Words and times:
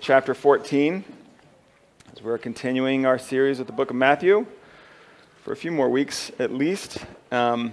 Chapter 0.00 0.34
14, 0.34 1.04
as 2.12 2.22
we're 2.22 2.38
continuing 2.38 3.06
our 3.06 3.18
series 3.18 3.58
with 3.58 3.66
the 3.66 3.72
book 3.72 3.90
of 3.90 3.96
Matthew 3.96 4.46
for 5.42 5.52
a 5.52 5.56
few 5.56 5.70
more 5.70 5.88
weeks 5.88 6.30
at 6.38 6.52
least. 6.52 6.98
Um, 7.30 7.72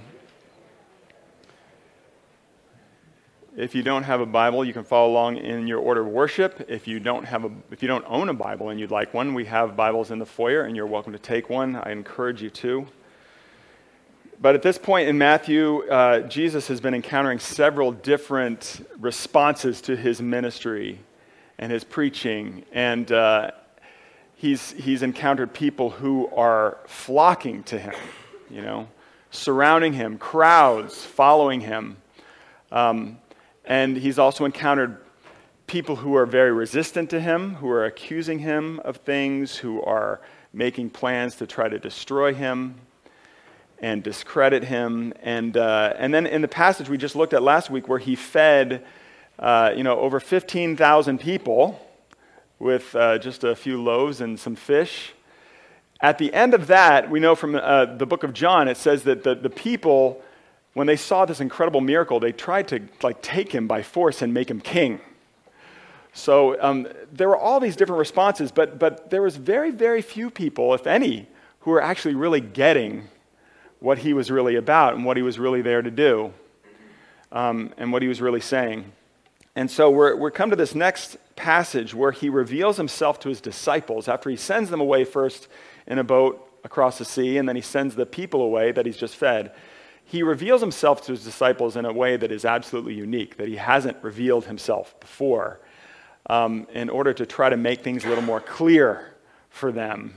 if 3.58 3.76
you 3.76 3.84
don't 3.84 4.04
have 4.04 4.22
a 4.22 4.26
Bible, 4.26 4.64
you 4.64 4.74
can 4.74 4.84
follow 4.84 5.12
along 5.12 5.38
in 5.38 5.68
your 5.68 5.80
order 5.80 6.02
of 6.02 6.08
worship. 6.08 6.66
If 6.70 6.88
you 6.88 7.00
don't 7.00 7.26
have 7.26 7.46
a, 7.46 7.52
if 7.72 7.82
you 7.82 7.88
don't 7.88 8.06
own 8.08 8.30
a 8.30 8.34
Bible 8.34 8.70
and 8.70 8.80
you'd 8.80 8.92
like 8.92 9.14
one, 9.14 9.34
we 9.34 9.46
have 9.46 9.76
Bibles 9.76 10.12
in 10.12 10.20
the 10.20 10.26
foyer, 10.26 10.62
and 10.62 10.76
you're 10.76 10.88
welcome 10.88 11.14
to 11.14 11.20
take 11.20 11.50
one. 11.50 11.76
I 11.76 11.92
encourage 11.92 12.42
you 12.42 12.50
to. 12.50 12.88
But 14.42 14.56
at 14.56 14.62
this 14.62 14.78
point 14.78 15.10
in 15.10 15.18
Matthew, 15.18 15.88
uh, 15.90 16.22
Jesus 16.22 16.68
has 16.70 16.80
been 16.80 16.94
encountering 16.94 17.40
several 17.40 17.92
different 17.92 18.88
responses 19.00 19.82
to 19.82 19.96
his 19.96 20.22
ministry 20.22 21.00
and 21.60 21.72
his 21.72 21.84
preaching. 21.84 22.64
And 22.72 23.12
uh, 23.12 23.52
he's, 24.36 24.72
he's 24.72 25.04
encountered 25.04 25.54
people 25.54 25.92
who 25.92 26.28
are 26.36 26.80
flocking 26.88 27.64
to 27.64 27.78
him, 27.78 27.94
you 28.50 28.62
know, 28.62 28.88
surrounding 29.30 29.94
him, 29.94 30.18
crowds 30.18 31.06
following 31.06 31.62
him. 31.62 31.98
Um, 32.72 33.20
and 33.66 33.98
he's 33.98 34.18
also 34.18 34.46
encountered 34.46 34.98
people 35.68 35.98
who 35.98 36.16
are 36.16 36.26
very 36.26 36.52
resistant 36.52 37.10
to 37.12 37.20
him, 37.20 37.56
who 37.56 37.70
are 37.70 37.86
accusing 37.86 38.40
him 38.40 38.80
of 38.80 38.98
things, 38.98 39.58
who 39.58 39.82
are 39.84 40.22
making 40.54 40.90
plans 40.90 41.36
to 41.36 41.46
try 41.46 41.70
to 41.70 41.78
destroy 41.78 42.34
him 42.34 42.76
and 43.80 44.02
discredit 44.02 44.64
him. 44.64 45.14
And, 45.22 45.56
uh, 45.58 45.94
and 45.98 46.14
then 46.14 46.26
in 46.26 46.42
the 46.42 46.48
passage 46.48 46.90
we 46.90 46.98
just 46.98 47.16
looked 47.16 47.34
at 47.34 47.44
last 47.44 47.70
week, 47.70 47.88
where 47.88 48.00
he 48.00 48.16
fed 48.16 48.86
uh, 49.40 49.74
you 49.76 49.84
know, 49.84 49.98
over 50.00 50.20
15,000 50.20 51.20
people 51.20 51.80
with 52.60 52.94
uh, 52.96 53.18
just 53.18 53.46
a 53.46 53.56
few 53.56 53.82
loaves 53.82 54.20
and 54.20 54.38
some 54.38 54.56
fish. 54.56 55.14
At 56.02 56.18
the 56.18 56.34
end 56.34 56.54
of 56.54 56.68
that, 56.68 57.10
we 57.10 57.20
know 57.20 57.36
from 57.36 57.56
uh, 57.56 57.86
the 57.86 58.06
book 58.06 58.24
of 58.24 58.34
John, 58.34 58.68
it 58.68 58.76
says 58.78 59.04
that 59.04 59.24
the, 59.24 59.36
the 59.36 59.50
people, 59.50 60.22
when 60.74 60.88
they 60.88 60.98
saw 60.98 61.26
this 61.26 61.40
incredible 61.40 61.80
miracle, 61.80 62.20
they 62.20 62.34
tried 62.34 62.68
to 62.70 62.82
like 63.02 63.22
take 63.22 63.54
him 63.54 63.68
by 63.68 63.82
force 63.82 64.22
and 64.22 64.34
make 64.34 64.52
him 64.52 64.60
king. 64.60 65.00
So 66.12 66.62
um, 66.62 66.88
there 67.12 67.30
were 67.30 67.38
all 67.38 67.62
these 67.62 67.78
different 67.78 68.00
responses, 68.00 68.52
but, 68.52 68.78
but 68.78 69.10
there 69.10 69.22
was 69.22 69.38
very, 69.38 69.72
very 69.72 70.02
few 70.02 70.30
people, 70.30 70.74
if 70.74 70.86
any, 70.86 71.28
who 71.62 71.72
were 71.72 71.82
actually 71.82 72.16
really 72.16 72.42
getting 72.42 73.08
what 73.80 74.00
he 74.00 74.14
was 74.14 74.30
really 74.30 74.56
about 74.56 74.96
and 74.96 75.06
what 75.06 75.16
he 75.16 75.24
was 75.24 75.40
really 75.40 75.62
there 75.62 75.82
to 75.82 75.92
do 75.92 76.34
um, 77.32 77.74
and 77.78 77.94
what 77.94 78.02
he 78.02 78.10
was 78.10 78.20
really 78.20 78.42
saying. 78.42 78.92
And 79.56 79.70
so 79.70 79.90
we're, 79.90 80.16
we're 80.16 80.32
come 80.32 80.50
to 80.50 80.56
this 80.56 80.76
next 80.76 81.18
passage 81.36 81.94
where 81.94 82.12
he 82.12 82.30
reveals 82.30 82.78
himself 82.78 83.20
to 83.22 83.30
his 83.30 83.42
disciples 83.42 84.08
after 84.08 84.30
he 84.30 84.36
sends 84.36 84.70
them 84.70 84.80
away 84.80 85.04
first 85.04 85.48
in 85.88 86.00
a 86.00 86.04
boat 86.04 86.46
across 86.64 86.98
the 86.98 87.06
sea, 87.06 87.38
and 87.38 87.48
then 87.48 87.56
he 87.56 87.62
sends 87.62 87.96
the 87.96 88.06
people 88.06 88.42
away 88.42 88.72
that 88.72 88.86
he's 88.86 88.98
just 88.98 89.16
fed. 89.16 89.52
He 90.06 90.24
reveals 90.24 90.62
himself 90.62 91.06
to 91.06 91.12
his 91.12 91.24
disciples 91.24 91.76
in 91.76 91.86
a 91.86 91.94
way 91.94 92.18
that 92.18 92.32
is 92.32 92.46
absolutely 92.46 92.94
unique, 92.94 93.38
that 93.38 93.48
he 93.48 93.56
hasn't 93.56 93.98
revealed 94.04 94.46
himself 94.46 95.00
before, 95.00 95.60
um, 96.30 96.68
in 96.74 96.90
order 96.90 97.14
to 97.14 97.26
try 97.26 97.50
to 97.50 97.58
make 97.58 97.84
things 97.84 98.06
a 98.06 98.10
little 98.10 98.24
more 98.24 98.42
clear 98.42 99.14
for 99.50 99.72
them 99.72 100.14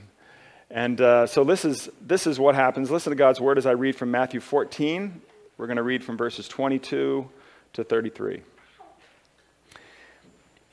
and 0.73 0.99
uh, 0.99 1.27
so 1.27 1.43
this 1.43 1.65
is, 1.65 1.87
this 2.01 2.25
is 2.25 2.39
what 2.39 2.55
happens. 2.55 2.89
Listen 2.89 3.11
to 3.11 3.15
God's 3.15 3.39
word 3.39 3.59
as 3.59 3.67
I 3.67 3.71
read 3.71 3.95
from 3.95 4.09
Matthew 4.09 4.39
14. 4.39 5.21
We're 5.55 5.67
going 5.67 5.77
to 5.77 5.83
read 5.83 6.03
from 6.03 6.17
verses 6.17 6.47
22 6.47 7.29
to 7.73 7.83
33. 7.83 8.41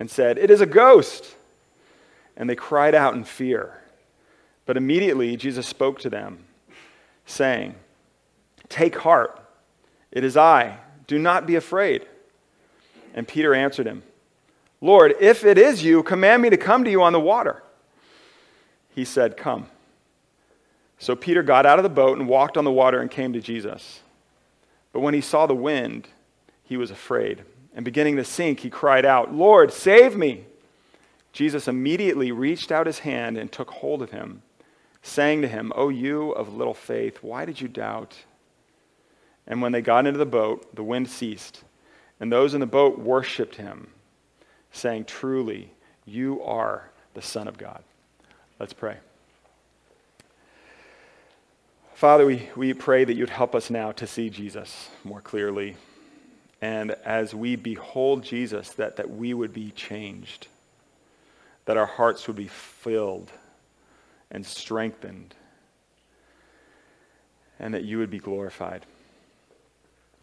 and 0.00 0.10
said, 0.10 0.38
It 0.38 0.50
is 0.50 0.60
a 0.60 0.66
ghost! 0.66 1.36
And 2.36 2.48
they 2.48 2.56
cried 2.56 2.94
out 2.94 3.14
in 3.14 3.22
fear. 3.22 3.80
But 4.66 4.76
immediately 4.76 5.36
Jesus 5.36 5.66
spoke 5.66 6.00
to 6.00 6.10
them, 6.10 6.44
saying, 7.26 7.74
Take 8.68 8.96
heart, 8.96 9.40
it 10.10 10.24
is 10.24 10.36
I. 10.36 10.78
Do 11.06 11.18
not 11.18 11.46
be 11.46 11.56
afraid. 11.56 12.06
And 13.14 13.28
Peter 13.28 13.54
answered 13.54 13.86
him, 13.86 14.02
Lord, 14.80 15.14
if 15.20 15.44
it 15.44 15.58
is 15.58 15.84
you, 15.84 16.02
command 16.02 16.40
me 16.40 16.50
to 16.50 16.56
come 16.56 16.84
to 16.84 16.90
you 16.90 17.02
on 17.02 17.12
the 17.12 17.20
water. 17.20 17.62
He 18.94 19.04
said, 19.04 19.36
Come. 19.36 19.66
So 20.98 21.16
Peter 21.16 21.42
got 21.42 21.66
out 21.66 21.78
of 21.78 21.82
the 21.82 21.88
boat 21.88 22.18
and 22.18 22.28
walked 22.28 22.56
on 22.56 22.64
the 22.64 22.70
water 22.70 23.00
and 23.00 23.10
came 23.10 23.32
to 23.32 23.40
Jesus. 23.40 24.00
But 24.92 25.00
when 25.00 25.14
he 25.14 25.20
saw 25.20 25.46
the 25.46 25.54
wind, 25.54 26.08
he 26.64 26.76
was 26.76 26.90
afraid. 26.90 27.42
And 27.74 27.84
beginning 27.84 28.16
to 28.16 28.24
sink, 28.24 28.60
he 28.60 28.70
cried 28.70 29.04
out, 29.04 29.34
Lord, 29.34 29.72
save 29.72 30.16
me! 30.16 30.44
Jesus 31.32 31.68
immediately 31.68 32.32
reached 32.32 32.72
out 32.72 32.86
his 32.86 33.00
hand 33.00 33.38
and 33.38 33.50
took 33.50 33.70
hold 33.70 34.02
of 34.02 34.10
him, 34.10 34.42
saying 35.02 35.42
to 35.42 35.48
him, 35.48 35.72
O 35.76 35.88
you 35.88 36.32
of 36.32 36.54
little 36.54 36.74
faith, 36.74 37.18
why 37.22 37.44
did 37.44 37.60
you 37.60 37.68
doubt? 37.68 38.16
And 39.46 39.62
when 39.62 39.72
they 39.72 39.82
got 39.82 40.06
into 40.06 40.18
the 40.18 40.26
boat, 40.26 40.74
the 40.74 40.82
wind 40.82 41.08
ceased, 41.08 41.62
and 42.18 42.32
those 42.32 42.54
in 42.54 42.60
the 42.60 42.66
boat 42.66 42.98
worshiped 42.98 43.56
him, 43.56 43.88
saying, 44.72 45.04
Truly, 45.04 45.70
you 46.04 46.42
are 46.42 46.90
the 47.14 47.22
Son 47.22 47.48
of 47.48 47.56
God. 47.56 47.82
Let's 48.58 48.72
pray. 48.72 48.96
Father, 51.94 52.26
we, 52.26 52.48
we 52.56 52.72
pray 52.72 53.04
that 53.04 53.14
you'd 53.14 53.30
help 53.30 53.54
us 53.54 53.70
now 53.70 53.92
to 53.92 54.06
see 54.06 54.30
Jesus 54.30 54.88
more 55.04 55.20
clearly. 55.20 55.76
And 56.62 56.92
as 57.04 57.34
we 57.34 57.56
behold 57.56 58.22
Jesus, 58.22 58.70
that, 58.70 58.96
that 58.96 59.10
we 59.10 59.32
would 59.32 59.52
be 59.52 59.70
changed, 59.70 60.46
that 61.64 61.76
our 61.76 61.86
hearts 61.86 62.26
would 62.26 62.36
be 62.36 62.48
filled 62.48 63.30
and 64.30 64.44
strengthened, 64.44 65.34
and 67.58 67.74
that 67.74 67.84
you 67.84 67.98
would 67.98 68.10
be 68.10 68.18
glorified. 68.18 68.84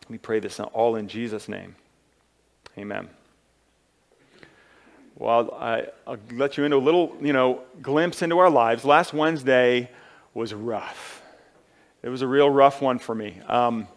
We 0.09 0.17
pray 0.17 0.39
this 0.39 0.59
all 0.59 0.95
in 0.95 1.07
Jesus' 1.07 1.49
name. 1.49 1.75
Amen. 2.77 3.09
Well, 5.15 5.51
I, 5.59 5.87
will 6.05 6.19
let 6.31 6.57
you 6.57 6.63
into 6.63 6.77
a 6.77 6.79
little, 6.79 7.17
you 7.19 7.33
know, 7.33 7.61
glimpse 7.81 8.21
into 8.21 8.37
our 8.37 8.51
lives. 8.51 8.85
Last 8.85 9.13
Wednesday 9.13 9.89
was 10.35 10.53
rough. 10.53 11.23
It 12.03 12.09
was 12.09 12.21
a 12.21 12.27
real 12.27 12.49
rough 12.49 12.81
one 12.81 12.99
for 12.99 13.15
me. 13.15 13.41
Um, 13.47 13.87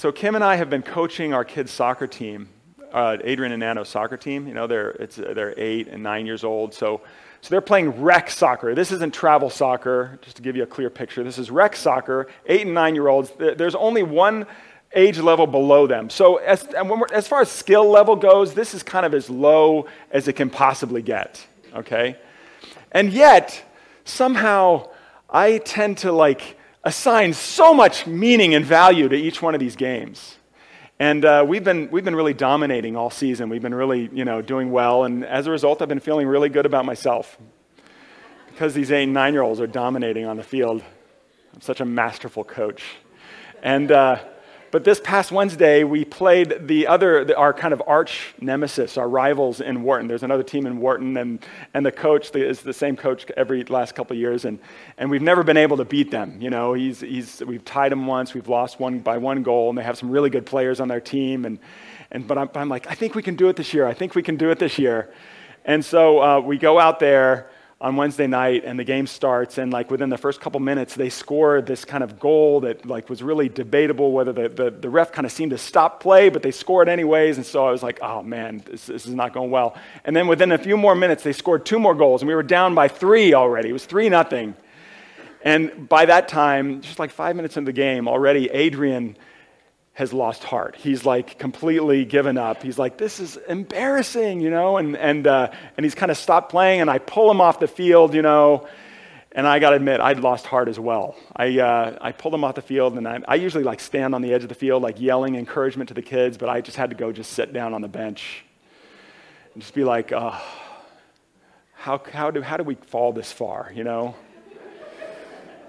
so 0.00 0.10
Kim 0.10 0.34
and 0.34 0.42
I 0.42 0.56
have 0.56 0.70
been 0.70 0.80
coaching 0.80 1.34
our 1.34 1.44
kids' 1.44 1.70
soccer 1.70 2.06
team, 2.06 2.48
uh, 2.90 3.18
Adrian 3.22 3.52
and 3.52 3.60
Nano's 3.60 3.90
soccer 3.90 4.16
team. 4.16 4.48
You 4.48 4.54
know, 4.54 4.66
they're, 4.66 4.92
it's, 4.92 5.16
they're 5.16 5.52
eight 5.58 5.88
and 5.88 6.02
nine 6.02 6.24
years 6.24 6.42
old. 6.42 6.72
So, 6.72 7.02
so 7.42 7.50
they're 7.50 7.60
playing 7.60 8.00
rec 8.00 8.30
soccer. 8.30 8.74
This 8.74 8.92
isn't 8.92 9.12
travel 9.12 9.50
soccer, 9.50 10.18
just 10.22 10.36
to 10.36 10.42
give 10.42 10.56
you 10.56 10.62
a 10.62 10.66
clear 10.66 10.88
picture. 10.88 11.22
This 11.22 11.36
is 11.36 11.50
rec 11.50 11.76
soccer, 11.76 12.28
eight 12.46 12.62
and 12.62 12.72
nine 12.72 12.94
year 12.94 13.08
olds. 13.08 13.30
There's 13.36 13.74
only 13.74 14.02
one 14.02 14.46
age 14.94 15.18
level 15.18 15.46
below 15.46 15.86
them. 15.86 16.08
So 16.08 16.36
as, 16.36 16.66
as 17.12 17.28
far 17.28 17.42
as 17.42 17.50
skill 17.50 17.86
level 17.86 18.16
goes, 18.16 18.54
this 18.54 18.72
is 18.72 18.82
kind 18.82 19.04
of 19.04 19.12
as 19.12 19.28
low 19.28 19.84
as 20.10 20.28
it 20.28 20.32
can 20.32 20.48
possibly 20.48 21.02
get, 21.02 21.46
okay? 21.74 22.16
And 22.90 23.12
yet, 23.12 23.62
somehow, 24.06 24.88
I 25.28 25.58
tend 25.58 25.98
to 25.98 26.10
like 26.10 26.56
assign 26.84 27.32
so 27.32 27.74
much 27.74 28.06
meaning 28.06 28.54
and 28.54 28.64
value 28.64 29.08
to 29.08 29.16
each 29.16 29.42
one 29.42 29.54
of 29.54 29.60
these 29.60 29.76
games. 29.76 30.36
And 30.98 31.24
uh, 31.24 31.44
we've, 31.46 31.64
been, 31.64 31.90
we've 31.90 32.04
been 32.04 32.14
really 32.14 32.34
dominating 32.34 32.96
all 32.96 33.10
season. 33.10 33.48
We've 33.48 33.62
been 33.62 33.74
really, 33.74 34.10
you 34.12 34.24
know, 34.24 34.42
doing 34.42 34.70
well. 34.70 35.04
And 35.04 35.24
as 35.24 35.46
a 35.46 35.50
result, 35.50 35.80
I've 35.80 35.88
been 35.88 36.00
feeling 36.00 36.26
really 36.26 36.48
good 36.48 36.66
about 36.66 36.84
myself. 36.84 37.38
Because 38.48 38.74
these 38.74 38.92
eight 38.92 39.06
nine-year-olds 39.06 39.60
are 39.60 39.66
dominating 39.66 40.26
on 40.26 40.36
the 40.36 40.42
field. 40.42 40.82
I'm 41.54 41.60
such 41.62 41.80
a 41.80 41.84
masterful 41.86 42.44
coach. 42.44 42.82
And 43.62 43.90
uh, 43.90 44.18
but 44.70 44.84
this 44.84 45.00
past 45.00 45.32
Wednesday, 45.32 45.82
we 45.82 46.04
played 46.04 46.68
the 46.68 46.86
other, 46.86 47.24
the, 47.24 47.36
our 47.36 47.52
kind 47.52 47.74
of 47.74 47.82
arch 47.86 48.34
nemesis, 48.40 48.96
our 48.96 49.08
rivals 49.08 49.60
in 49.60 49.82
Wharton. 49.82 50.06
There's 50.06 50.22
another 50.22 50.42
team 50.42 50.66
in 50.66 50.78
Wharton, 50.78 51.16
and, 51.16 51.44
and 51.74 51.84
the 51.84 51.90
coach 51.90 52.34
is 52.36 52.62
the 52.62 52.72
same 52.72 52.96
coach 52.96 53.26
every 53.36 53.64
last 53.64 53.94
couple 53.94 54.14
of 54.14 54.20
years, 54.20 54.44
and, 54.44 54.60
and 54.96 55.10
we've 55.10 55.22
never 55.22 55.42
been 55.42 55.56
able 55.56 55.76
to 55.78 55.84
beat 55.84 56.10
them. 56.10 56.40
You 56.40 56.50
know, 56.50 56.74
he's, 56.74 57.00
he's, 57.00 57.42
we've 57.44 57.64
tied 57.64 57.92
him 57.92 58.06
once, 58.06 58.32
we've 58.32 58.48
lost 58.48 58.78
one 58.78 59.00
by 59.00 59.18
one 59.18 59.42
goal, 59.42 59.70
and 59.70 59.76
they 59.78 59.82
have 59.82 59.98
some 59.98 60.10
really 60.10 60.30
good 60.30 60.46
players 60.46 60.78
on 60.78 60.86
their 60.88 61.00
team. 61.00 61.44
And, 61.44 61.58
and, 62.12 62.26
but 62.26 62.38
I'm, 62.38 62.50
I'm 62.54 62.68
like, 62.68 62.86
I 62.86 62.94
think 62.94 63.14
we 63.14 63.22
can 63.22 63.34
do 63.34 63.48
it 63.48 63.56
this 63.56 63.74
year. 63.74 63.86
I 63.86 63.94
think 63.94 64.14
we 64.14 64.22
can 64.22 64.36
do 64.36 64.50
it 64.50 64.58
this 64.58 64.78
year. 64.78 65.12
And 65.64 65.84
so 65.84 66.22
uh, 66.22 66.40
we 66.40 66.58
go 66.58 66.78
out 66.78 67.00
there 67.00 67.50
on 67.82 67.96
Wednesday 67.96 68.26
night 68.26 68.62
and 68.66 68.78
the 68.78 68.84
game 68.84 69.06
starts 69.06 69.56
and 69.56 69.72
like 69.72 69.90
within 69.90 70.10
the 70.10 70.18
first 70.18 70.38
couple 70.38 70.60
minutes 70.60 70.94
they 70.94 71.08
score 71.08 71.62
this 71.62 71.86
kind 71.86 72.04
of 72.04 72.20
goal 72.20 72.60
that 72.60 72.84
like 72.84 73.08
was 73.08 73.22
really 73.22 73.48
debatable 73.48 74.12
whether 74.12 74.34
the, 74.34 74.50
the, 74.50 74.70
the 74.70 74.90
ref 74.90 75.12
kind 75.12 75.24
of 75.24 75.32
seemed 75.32 75.50
to 75.50 75.56
stop 75.56 75.98
play 75.98 76.28
but 76.28 76.42
they 76.42 76.50
scored 76.50 76.90
anyways 76.90 77.38
and 77.38 77.46
so 77.46 77.66
I 77.66 77.70
was 77.70 77.82
like 77.82 77.98
oh 78.02 78.22
man 78.22 78.62
this, 78.66 78.86
this 78.86 79.06
is 79.06 79.14
not 79.14 79.32
going 79.32 79.50
well. 79.50 79.76
And 80.04 80.14
then 80.14 80.26
within 80.26 80.52
a 80.52 80.58
few 80.58 80.76
more 80.76 80.94
minutes 80.94 81.22
they 81.22 81.32
scored 81.32 81.64
two 81.64 81.78
more 81.78 81.94
goals 81.94 82.20
and 82.20 82.28
we 82.28 82.34
were 82.34 82.42
down 82.42 82.74
by 82.74 82.88
three 82.88 83.32
already. 83.32 83.70
It 83.70 83.72
was 83.72 83.86
three 83.86 84.10
nothing. 84.10 84.54
And 85.42 85.88
by 85.88 86.04
that 86.04 86.28
time 86.28 86.82
just 86.82 86.98
like 86.98 87.10
five 87.10 87.34
minutes 87.34 87.56
into 87.56 87.70
the 87.70 87.72
game 87.72 88.08
already 88.08 88.50
Adrian 88.50 89.16
has 89.92 90.12
lost 90.12 90.44
heart. 90.44 90.76
He's 90.76 91.04
like 91.04 91.38
completely 91.38 92.04
given 92.04 92.38
up. 92.38 92.62
He's 92.62 92.78
like, 92.78 92.96
this 92.96 93.20
is 93.20 93.36
embarrassing, 93.48 94.40
you 94.40 94.50
know, 94.50 94.76
and, 94.76 94.96
and, 94.96 95.26
uh, 95.26 95.50
and 95.76 95.84
he's 95.84 95.94
kind 95.94 96.10
of 96.10 96.16
stopped 96.16 96.50
playing, 96.50 96.80
and 96.80 96.88
I 96.88 96.98
pull 96.98 97.30
him 97.30 97.40
off 97.40 97.60
the 97.60 97.68
field, 97.68 98.14
you 98.14 98.22
know, 98.22 98.66
and 99.32 99.46
I 99.46 99.58
got 99.58 99.70
to 99.70 99.76
admit, 99.76 100.00
I'd 100.00 100.20
lost 100.20 100.46
heart 100.46 100.68
as 100.68 100.78
well. 100.78 101.16
I, 101.36 101.58
uh, 101.58 101.98
I 102.00 102.12
pulled 102.12 102.34
him 102.34 102.44
off 102.44 102.54
the 102.54 102.62
field, 102.62 102.96
and 102.96 103.06
I, 103.06 103.20
I 103.28 103.34
usually 103.34 103.64
like 103.64 103.80
stand 103.80 104.14
on 104.14 104.22
the 104.22 104.32
edge 104.32 104.42
of 104.42 104.48
the 104.48 104.54
field, 104.54 104.82
like 104.82 105.00
yelling 105.00 105.34
encouragement 105.34 105.88
to 105.88 105.94
the 105.94 106.02
kids, 106.02 106.38
but 106.38 106.48
I 106.48 106.60
just 106.60 106.76
had 106.76 106.90
to 106.90 106.96
go 106.96 107.12
just 107.12 107.32
sit 107.32 107.52
down 107.52 107.74
on 107.74 107.82
the 107.82 107.88
bench 107.88 108.44
and 109.52 109.62
just 109.62 109.74
be 109.74 109.84
like, 109.84 110.12
oh, 110.12 110.40
how, 111.74 112.00
how, 112.12 112.30
do, 112.30 112.42
how 112.42 112.56
do 112.56 112.64
we 112.64 112.74
fall 112.74 113.12
this 113.12 113.32
far, 113.32 113.72
you 113.74 113.84
know? 113.84 114.14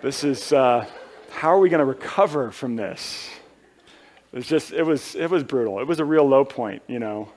This 0.02 0.24
is, 0.24 0.52
uh, 0.54 0.86
how 1.30 1.54
are 1.54 1.60
we 1.60 1.70
going 1.70 1.80
to 1.80 1.86
recover 1.86 2.52
from 2.52 2.76
this? 2.76 3.30
It 4.32 4.38
was 4.38 4.48
just, 4.48 4.72
it 4.72 4.84
was, 4.84 5.16
it 5.16 5.30
was 5.30 5.44
brutal. 5.44 5.80
It 5.80 5.88
was 5.88 6.00
a 6.00 6.06
real 6.06 6.28
low 6.28 6.46
point, 6.46 6.84
you 6.88 7.00
know. 7.00 7.32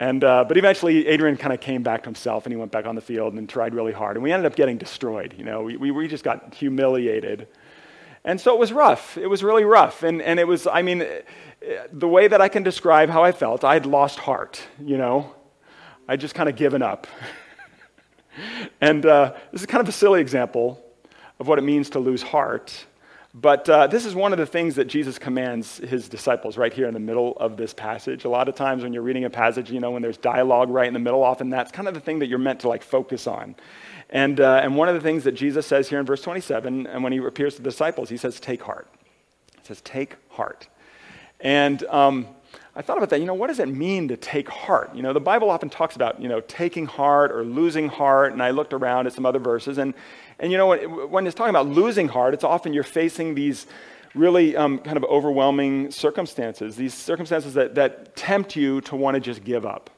And, 0.00 0.22
uh, 0.22 0.44
but 0.44 0.56
eventually, 0.56 1.08
Adrian 1.08 1.36
kind 1.36 1.52
of 1.52 1.60
came 1.60 1.82
back 1.82 2.02
to 2.02 2.06
himself 2.06 2.46
and 2.46 2.52
he 2.52 2.56
went 2.56 2.70
back 2.70 2.86
on 2.86 2.94
the 2.94 3.00
field 3.00 3.34
and 3.34 3.48
tried 3.48 3.74
really 3.74 3.92
hard. 3.92 4.16
And 4.16 4.22
we 4.22 4.30
ended 4.30 4.46
up 4.46 4.54
getting 4.54 4.78
destroyed, 4.78 5.34
you 5.36 5.44
know. 5.44 5.62
We, 5.62 5.76
we, 5.76 5.90
we 5.90 6.06
just 6.06 6.22
got 6.22 6.54
humiliated. 6.54 7.48
And 8.24 8.40
so 8.40 8.54
it 8.54 8.60
was 8.60 8.72
rough. 8.72 9.16
It 9.16 9.26
was 9.26 9.42
really 9.42 9.64
rough. 9.64 10.02
And, 10.02 10.22
and 10.22 10.38
it 10.38 10.46
was, 10.46 10.66
I 10.66 10.82
mean, 10.82 11.04
the 11.92 12.08
way 12.08 12.28
that 12.28 12.40
I 12.40 12.48
can 12.48 12.62
describe 12.62 13.08
how 13.08 13.24
I 13.24 13.32
felt, 13.32 13.64
I'd 13.64 13.86
lost 13.86 14.18
heart, 14.18 14.60
you 14.80 14.98
know. 14.98 15.34
I'd 16.06 16.20
just 16.20 16.34
kind 16.34 16.48
of 16.48 16.56
given 16.56 16.82
up. 16.82 17.06
and 18.80 19.04
uh, 19.04 19.34
this 19.52 19.62
is 19.62 19.66
kind 19.66 19.80
of 19.80 19.88
a 19.88 19.92
silly 19.92 20.20
example 20.20 20.82
of 21.40 21.48
what 21.48 21.58
it 21.58 21.62
means 21.62 21.90
to 21.90 21.98
lose 21.98 22.22
heart. 22.22 22.86
But 23.34 23.68
uh, 23.68 23.86
this 23.86 24.06
is 24.06 24.14
one 24.14 24.32
of 24.32 24.38
the 24.38 24.46
things 24.46 24.76
that 24.76 24.86
Jesus 24.86 25.18
commands 25.18 25.78
his 25.78 26.08
disciples 26.08 26.56
right 26.56 26.72
here 26.72 26.86
in 26.86 26.94
the 26.94 27.00
middle 27.00 27.36
of 27.36 27.56
this 27.58 27.74
passage. 27.74 28.24
A 28.24 28.28
lot 28.28 28.48
of 28.48 28.54
times 28.54 28.82
when 28.82 28.92
you're 28.92 29.02
reading 29.02 29.24
a 29.24 29.30
passage, 29.30 29.70
you 29.70 29.80
know, 29.80 29.90
when 29.90 30.00
there's 30.00 30.16
dialogue 30.16 30.70
right 30.70 30.88
in 30.88 30.94
the 30.94 30.98
middle, 30.98 31.22
often 31.22 31.50
that's 31.50 31.70
kind 31.70 31.88
of 31.88 31.94
the 31.94 32.00
thing 32.00 32.20
that 32.20 32.28
you're 32.28 32.38
meant 32.38 32.60
to 32.60 32.68
like 32.68 32.82
focus 32.82 33.26
on. 33.26 33.54
And, 34.10 34.40
uh, 34.40 34.60
and 34.62 34.76
one 34.76 34.88
of 34.88 34.94
the 34.94 35.02
things 35.02 35.24
that 35.24 35.32
Jesus 35.32 35.66
says 35.66 35.88
here 35.88 36.00
in 36.00 36.06
verse 36.06 36.22
27, 36.22 36.86
and 36.86 37.02
when 37.04 37.12
he 37.12 37.18
appears 37.18 37.56
to 37.56 37.62
the 37.62 37.68
disciples, 37.68 38.08
he 38.08 38.16
says, 38.16 38.40
Take 38.40 38.62
heart. 38.62 38.88
He 39.60 39.66
says, 39.66 39.82
Take 39.82 40.16
heart. 40.30 40.68
And 41.40 41.84
um, 41.84 42.28
I 42.78 42.82
thought 42.82 42.96
about 42.96 43.10
that. 43.10 43.18
You 43.18 43.26
know, 43.26 43.34
what 43.34 43.48
does 43.48 43.58
it 43.58 43.68
mean 43.68 44.06
to 44.06 44.16
take 44.16 44.48
heart? 44.48 44.94
You 44.94 45.02
know, 45.02 45.12
the 45.12 45.18
Bible 45.18 45.50
often 45.50 45.68
talks 45.68 45.96
about, 45.96 46.22
you 46.22 46.28
know, 46.28 46.40
taking 46.42 46.86
heart 46.86 47.32
or 47.32 47.42
losing 47.42 47.88
heart. 47.88 48.32
And 48.32 48.40
I 48.40 48.52
looked 48.52 48.72
around 48.72 49.08
at 49.08 49.12
some 49.12 49.26
other 49.26 49.40
verses, 49.40 49.78
and, 49.78 49.94
and 50.38 50.52
you 50.52 50.58
know, 50.58 50.76
when, 51.08 51.26
it's 51.26 51.34
talking 51.34 51.50
about 51.50 51.66
losing 51.66 52.06
heart, 52.06 52.34
it's 52.34 52.44
often 52.44 52.72
you're 52.72 52.84
facing 52.84 53.34
these 53.34 53.66
really 54.14 54.56
um, 54.56 54.78
kind 54.78 54.96
of 54.96 55.02
overwhelming 55.04 55.90
circumstances, 55.90 56.76
these 56.76 56.94
circumstances 56.94 57.54
that, 57.54 57.74
that 57.74 58.14
tempt 58.14 58.54
you 58.54 58.80
to 58.82 58.94
want 58.94 59.16
to 59.16 59.20
just 59.20 59.42
give 59.42 59.66
up. 59.66 59.90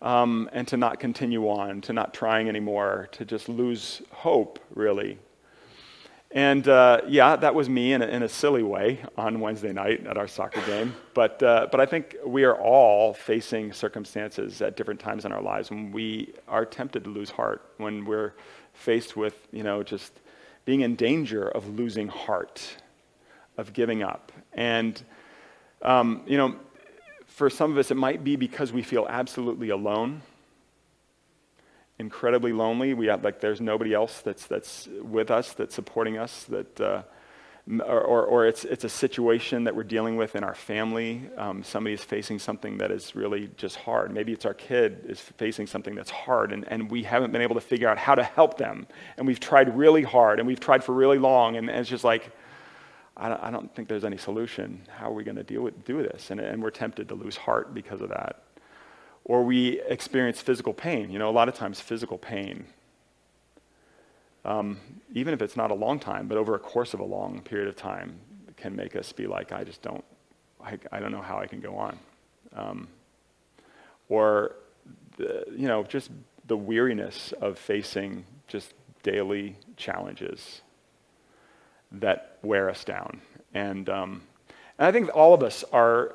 Um, 0.00 0.48
and 0.52 0.68
to 0.68 0.76
not 0.76 1.00
continue 1.00 1.48
on, 1.48 1.80
to 1.80 1.92
not 1.92 2.14
trying 2.14 2.48
anymore, 2.48 3.08
to 3.10 3.24
just 3.24 3.48
lose 3.48 4.02
hope, 4.12 4.60
really. 4.72 5.18
And 6.30 6.68
uh, 6.68 7.00
yeah, 7.08 7.36
that 7.36 7.54
was 7.54 7.70
me 7.70 7.94
in 7.94 8.02
a, 8.02 8.06
in 8.06 8.22
a, 8.22 8.28
silly 8.28 8.62
way 8.62 9.00
on 9.16 9.40
Wednesday 9.40 9.72
night 9.72 10.06
at 10.06 10.18
our 10.18 10.28
soccer 10.28 10.60
game. 10.66 10.94
But, 11.14 11.42
uh, 11.42 11.68
but 11.70 11.80
I 11.80 11.86
think 11.86 12.16
we 12.24 12.44
are 12.44 12.54
all 12.54 13.14
facing 13.14 13.72
circumstances 13.72 14.60
at 14.60 14.76
different 14.76 15.00
times 15.00 15.24
in 15.24 15.32
our 15.32 15.40
lives 15.40 15.70
when 15.70 15.90
we 15.90 16.34
are 16.46 16.66
tempted 16.66 17.04
to 17.04 17.10
lose 17.10 17.30
heart, 17.30 17.62
when 17.78 18.04
we're 18.04 18.34
faced 18.74 19.16
with, 19.16 19.48
you 19.52 19.62
know, 19.62 19.82
just 19.82 20.12
being 20.66 20.82
in 20.82 20.96
danger 20.96 21.48
of 21.48 21.66
losing 21.78 22.08
heart, 22.08 22.76
of 23.56 23.72
giving 23.72 24.02
up. 24.02 24.30
And, 24.52 25.02
um, 25.80 26.22
you 26.26 26.36
know, 26.36 26.56
for 27.26 27.48
some 27.48 27.72
of 27.72 27.78
us, 27.78 27.90
it 27.90 27.96
might 27.96 28.22
be 28.22 28.36
because 28.36 28.70
we 28.70 28.82
feel 28.82 29.06
absolutely 29.08 29.70
alone, 29.70 30.20
incredibly 31.98 32.52
lonely. 32.52 32.94
We 32.94 33.06
have, 33.06 33.24
like, 33.24 33.40
there's 33.40 33.60
nobody 33.60 33.92
else 33.92 34.20
that's, 34.20 34.46
that's 34.46 34.88
with 35.02 35.30
us, 35.30 35.52
that's 35.52 35.74
supporting 35.74 36.18
us, 36.18 36.44
that, 36.44 36.80
uh, 36.80 37.02
or, 37.84 38.00
or, 38.00 38.24
or, 38.24 38.46
it's, 38.46 38.64
it's 38.64 38.84
a 38.84 38.88
situation 38.88 39.64
that 39.64 39.76
we're 39.76 39.82
dealing 39.82 40.16
with 40.16 40.36
in 40.36 40.42
our 40.42 40.54
family. 40.54 41.28
Um, 41.36 41.62
somebody 41.62 41.92
is 41.92 42.02
facing 42.02 42.38
something 42.38 42.78
that 42.78 42.90
is 42.90 43.14
really 43.14 43.50
just 43.56 43.76
hard. 43.76 44.10
Maybe 44.12 44.32
it's 44.32 44.46
our 44.46 44.54
kid 44.54 45.04
is 45.06 45.20
facing 45.20 45.66
something 45.66 45.94
that's 45.94 46.10
hard, 46.10 46.52
and, 46.52 46.66
and 46.68 46.90
we 46.90 47.02
haven't 47.02 47.32
been 47.32 47.42
able 47.42 47.56
to 47.56 47.60
figure 47.60 47.88
out 47.88 47.98
how 47.98 48.14
to 48.14 48.22
help 48.22 48.56
them. 48.56 48.86
And 49.18 49.26
we've 49.26 49.40
tried 49.40 49.76
really 49.76 50.02
hard, 50.02 50.38
and 50.38 50.46
we've 50.46 50.60
tried 50.60 50.82
for 50.82 50.92
really 50.92 51.18
long, 51.18 51.56
and, 51.56 51.68
and 51.68 51.80
it's 51.80 51.90
just 51.90 52.04
like, 52.04 52.30
I 53.16 53.28
don't, 53.28 53.42
I 53.42 53.50
don't, 53.50 53.74
think 53.74 53.88
there's 53.88 54.04
any 54.04 54.16
solution. 54.16 54.82
How 54.88 55.10
are 55.10 55.12
we 55.12 55.24
going 55.24 55.36
to 55.36 55.42
deal 55.42 55.62
with, 55.62 55.84
do 55.84 56.02
this? 56.02 56.30
And, 56.30 56.40
and 56.40 56.62
we're 56.62 56.70
tempted 56.70 57.08
to 57.08 57.16
lose 57.16 57.36
heart 57.36 57.74
because 57.74 58.00
of 58.00 58.10
that. 58.10 58.44
Or 59.28 59.44
we 59.44 59.80
experience 59.82 60.40
physical 60.40 60.72
pain. 60.72 61.10
You 61.10 61.20
know, 61.20 61.30
a 61.30 61.30
lot 61.30 61.48
of 61.48 61.54
times 61.54 61.80
physical 61.80 62.18
pain 62.18 62.66
um, 64.48 64.78
even 65.14 65.34
if 65.34 65.42
it's 65.42 65.56
not 65.56 65.70
a 65.70 65.74
long 65.74 65.98
time, 65.98 66.26
but 66.26 66.38
over 66.38 66.54
a 66.54 66.58
course 66.58 66.94
of 66.94 67.00
a 67.00 67.04
long 67.04 67.42
period 67.42 67.68
of 67.68 67.76
time, 67.76 68.18
can 68.56 68.74
make 68.74 68.96
us 68.96 69.12
be 69.12 69.26
like, 69.26 69.52
I 69.52 69.62
just 69.62 69.82
don't, 69.82 70.04
I, 70.64 70.78
I 70.90 71.00
don't 71.00 71.12
know 71.12 71.20
how 71.20 71.38
I 71.38 71.46
can 71.46 71.60
go 71.60 71.76
on. 71.76 71.98
Um, 72.56 72.88
or, 74.08 74.56
the, 75.18 75.44
you 75.54 75.68
know, 75.68 75.84
just 75.84 76.10
the 76.46 76.56
weariness 76.56 77.32
of 77.40 77.58
facing 77.58 78.24
just 78.48 78.72
daily 79.02 79.56
challenges 79.76 80.62
that 81.92 82.38
wear 82.42 82.70
us 82.70 82.84
down. 82.84 83.20
And, 83.54 83.88
um, 83.88 84.22
and 84.78 84.88
I 84.88 84.92
think 84.92 85.10
all 85.14 85.34
of 85.34 85.42
us 85.42 85.62
are 85.72 86.14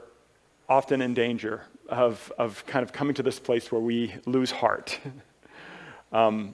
often 0.68 1.02
in 1.02 1.14
danger 1.14 1.62
of, 1.90 2.32
of 2.38 2.66
kind 2.66 2.84
of 2.84 2.92
coming 2.94 3.14
to 3.16 3.24
this 3.24 3.40
place 3.40 3.72
where 3.72 3.82
we 3.82 4.14
lose 4.26 4.52
heart. 4.52 5.00
um, 6.12 6.54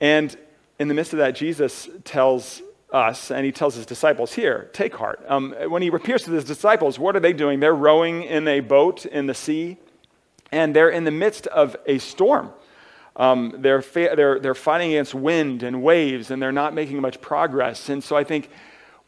and 0.00 0.36
in 0.78 0.88
the 0.88 0.94
midst 0.94 1.12
of 1.12 1.18
that, 1.18 1.34
Jesus 1.34 1.88
tells 2.04 2.62
us, 2.92 3.30
and 3.30 3.44
he 3.44 3.52
tells 3.52 3.74
his 3.74 3.86
disciples, 3.86 4.32
Here, 4.32 4.70
take 4.72 4.94
heart. 4.94 5.22
Um, 5.28 5.54
when 5.68 5.82
he 5.82 5.88
appears 5.88 6.24
to 6.24 6.32
his 6.32 6.44
disciples, 6.44 6.98
what 6.98 7.14
are 7.16 7.20
they 7.20 7.32
doing? 7.32 7.60
They're 7.60 7.74
rowing 7.74 8.22
in 8.22 8.48
a 8.48 8.60
boat 8.60 9.06
in 9.06 9.26
the 9.26 9.34
sea, 9.34 9.76
and 10.50 10.74
they're 10.74 10.90
in 10.90 11.04
the 11.04 11.10
midst 11.10 11.46
of 11.48 11.76
a 11.86 11.98
storm. 11.98 12.50
Um, 13.16 13.56
they're, 13.58 13.82
fa- 13.82 14.14
they're, 14.16 14.38
they're 14.38 14.54
fighting 14.54 14.92
against 14.92 15.14
wind 15.14 15.62
and 15.62 15.82
waves, 15.82 16.30
and 16.30 16.40
they're 16.40 16.52
not 16.52 16.74
making 16.74 17.00
much 17.00 17.20
progress. 17.20 17.88
And 17.88 18.02
so 18.02 18.16
I 18.16 18.24
think 18.24 18.48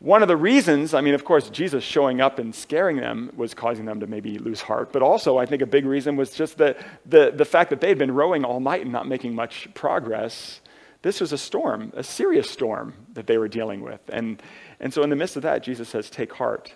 one 0.02 0.20
of 0.20 0.26
the 0.26 0.36
reasons, 0.36 0.94
I 0.94 1.00
mean, 1.00 1.14
of 1.14 1.24
course, 1.24 1.48
Jesus 1.48 1.84
showing 1.84 2.20
up 2.20 2.40
and 2.40 2.52
scaring 2.52 2.96
them 2.96 3.30
was 3.36 3.54
causing 3.54 3.84
them 3.84 4.00
to 4.00 4.08
maybe 4.08 4.36
lose 4.36 4.60
heart, 4.60 4.92
but 4.92 5.00
also 5.00 5.38
I 5.38 5.46
think 5.46 5.62
a 5.62 5.66
big 5.66 5.86
reason 5.86 6.16
was 6.16 6.32
just 6.32 6.58
the, 6.58 6.76
the, 7.06 7.30
the 7.30 7.44
fact 7.44 7.70
that 7.70 7.80
they 7.80 7.88
had 7.88 7.98
been 7.98 8.10
rowing 8.10 8.44
all 8.44 8.58
night 8.58 8.82
and 8.82 8.90
not 8.90 9.06
making 9.06 9.32
much 9.32 9.68
progress. 9.74 10.60
This 11.02 11.20
was 11.20 11.32
a 11.32 11.38
storm, 11.38 11.92
a 11.94 12.02
serious 12.02 12.50
storm 12.50 12.94
that 13.12 13.28
they 13.28 13.38
were 13.38 13.46
dealing 13.46 13.80
with. 13.80 14.00
And, 14.08 14.42
and 14.80 14.92
so, 14.92 15.04
in 15.04 15.10
the 15.10 15.14
midst 15.14 15.36
of 15.36 15.42
that, 15.42 15.62
Jesus 15.62 15.88
says, 15.88 16.10
Take 16.10 16.32
heart. 16.32 16.74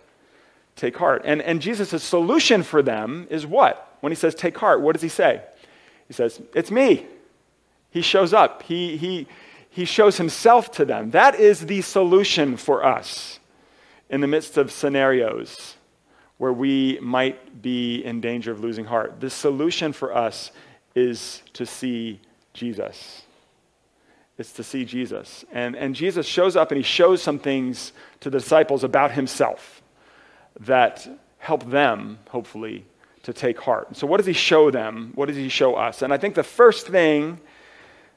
Take 0.76 0.97
heart. 0.97 1.23
And, 1.25 1.42
and 1.42 1.61
Jesus' 1.61 2.04
solution 2.04 2.62
for 2.62 2.80
them 2.80 3.26
is 3.28 3.45
what? 3.45 3.97
When 4.02 4.12
he 4.12 4.16
says, 4.16 4.37
Take 4.37 4.56
heart, 4.56 4.83
what 4.83 4.92
does 4.92 5.02
he 5.02 5.09
say? 5.09 5.42
He 6.06 6.14
says, 6.14 6.40
It's 6.54 6.71
me. 6.71 7.06
He 7.90 8.02
shows 8.02 8.33
up, 8.33 8.62
he, 8.62 8.97
he, 8.97 9.26
he 9.76 9.85
shows 9.85 10.16
himself 10.16 10.71
to 10.71 10.87
them. 10.87 11.11
That 11.11 11.35
is 11.35 11.66
the 11.66 11.83
solution 11.83 12.56
for 12.56 12.83
us 12.83 13.40
in 14.09 14.23
the 14.23 14.26
midst 14.26 14.56
of 14.56 14.73
scenarios 14.73 15.76
where 16.38 16.52
we 16.52 16.99
might 17.02 17.61
be 17.61 18.02
in 18.02 18.23
danger 18.23 18.50
of 18.50 18.61
losing 18.61 18.87
heart. 18.87 19.21
The 19.21 19.28
solution 19.28 19.92
for 19.92 20.16
us 20.16 20.50
is 20.95 21.42
to 21.52 21.66
see 21.66 22.23
Jesus. 22.54 23.25
It's 24.38 24.52
to 24.52 24.62
see 24.62 24.87
Jesus. 24.87 25.45
And, 25.52 25.76
and 25.76 25.95
Jesus 25.95 26.25
shows 26.25 26.56
up 26.56 26.71
and 26.71 26.78
he 26.78 26.83
shows 26.83 27.21
some 27.23 27.38
things 27.38 27.92
to 28.21 28.30
the 28.30 28.38
disciples 28.38 28.83
about 28.83 29.11
himself 29.11 29.83
that 30.59 31.06
help 31.37 31.68
them, 31.68 32.18
hopefully, 32.30 32.87
to 33.25 33.35
take 33.35 33.61
heart. 33.61 33.95
So, 33.95 34.06
what 34.06 34.16
does 34.16 34.26
he 34.26 34.33
show 34.33 34.71
them? 34.71 35.12
What 35.16 35.26
does 35.26 35.37
he 35.37 35.50
show 35.50 35.75
us? 35.75 36.00
And 36.00 36.14
I 36.14 36.16
think 36.16 36.35
the 36.35 36.42
first 36.42 36.87
thing 36.87 37.40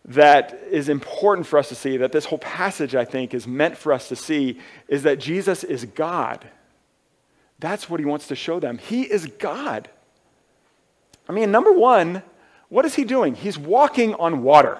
that 0.10 0.60
is 0.70 0.90
important 0.90 1.48
for 1.48 1.58
us 1.58 1.70
to 1.70 1.76
see, 1.76 1.98
that 1.98 2.12
this 2.12 2.26
whole 2.26 2.40
passage, 2.40 2.96
I 2.96 3.06
think, 3.06 3.34
is 3.34 3.48
meant 3.48 3.78
for 3.78 3.94
us 3.94 4.10
to 4.10 4.16
see, 4.16 4.60
is 4.88 5.04
that 5.04 5.20
Jesus 5.20 5.64
is 5.64 5.86
God. 5.86 6.48
That's 7.60 7.90
what 7.90 8.00
he 8.00 8.06
wants 8.06 8.28
to 8.28 8.36
show 8.36 8.60
them. 8.60 8.78
He 8.78 9.04
is 9.04 9.28
God. 9.28 9.90
I 11.28 11.32
mean, 11.32 11.52
number 11.52 11.72
one, 11.72 12.24
What 12.70 12.86
is 12.86 12.96
he 12.96 13.04
doing? 13.04 13.36
He's 13.36 13.58
walking 13.58 14.14
on 14.16 14.44
water. 14.44 14.80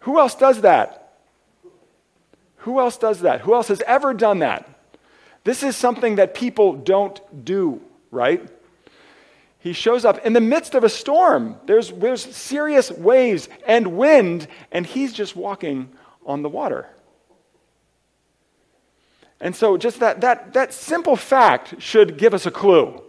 Who 0.00 0.18
else 0.18 0.34
does 0.34 0.60
that? 0.60 1.16
Who 2.58 2.78
else 2.78 2.98
does 2.98 3.22
that? 3.22 3.40
Who 3.40 3.54
else 3.54 3.68
has 3.68 3.80
ever 3.82 4.14
done 4.14 4.40
that? 4.40 4.68
This 5.44 5.62
is 5.62 5.74
something 5.76 6.16
that 6.16 6.34
people 6.34 6.74
don't 6.74 7.44
do, 7.44 7.80
right? 8.10 8.46
He 9.58 9.72
shows 9.72 10.04
up 10.04 10.24
in 10.24 10.32
the 10.32 10.40
midst 10.40 10.74
of 10.74 10.84
a 10.84 10.88
storm. 10.88 11.56
There's, 11.66 11.90
there's 11.90 12.22
serious 12.22 12.90
waves 12.90 13.48
and 13.66 13.96
wind, 13.98 14.46
and 14.70 14.86
he's 14.86 15.12
just 15.12 15.34
walking 15.34 15.90
on 16.24 16.42
the 16.42 16.48
water. 16.48 16.88
And 19.40 19.54
so, 19.54 19.76
just 19.76 20.00
that, 20.00 20.20
that, 20.20 20.52
that 20.54 20.72
simple 20.72 21.16
fact 21.16 21.80
should 21.80 22.18
give 22.18 22.34
us 22.34 22.46
a 22.46 22.50
clue 22.50 23.02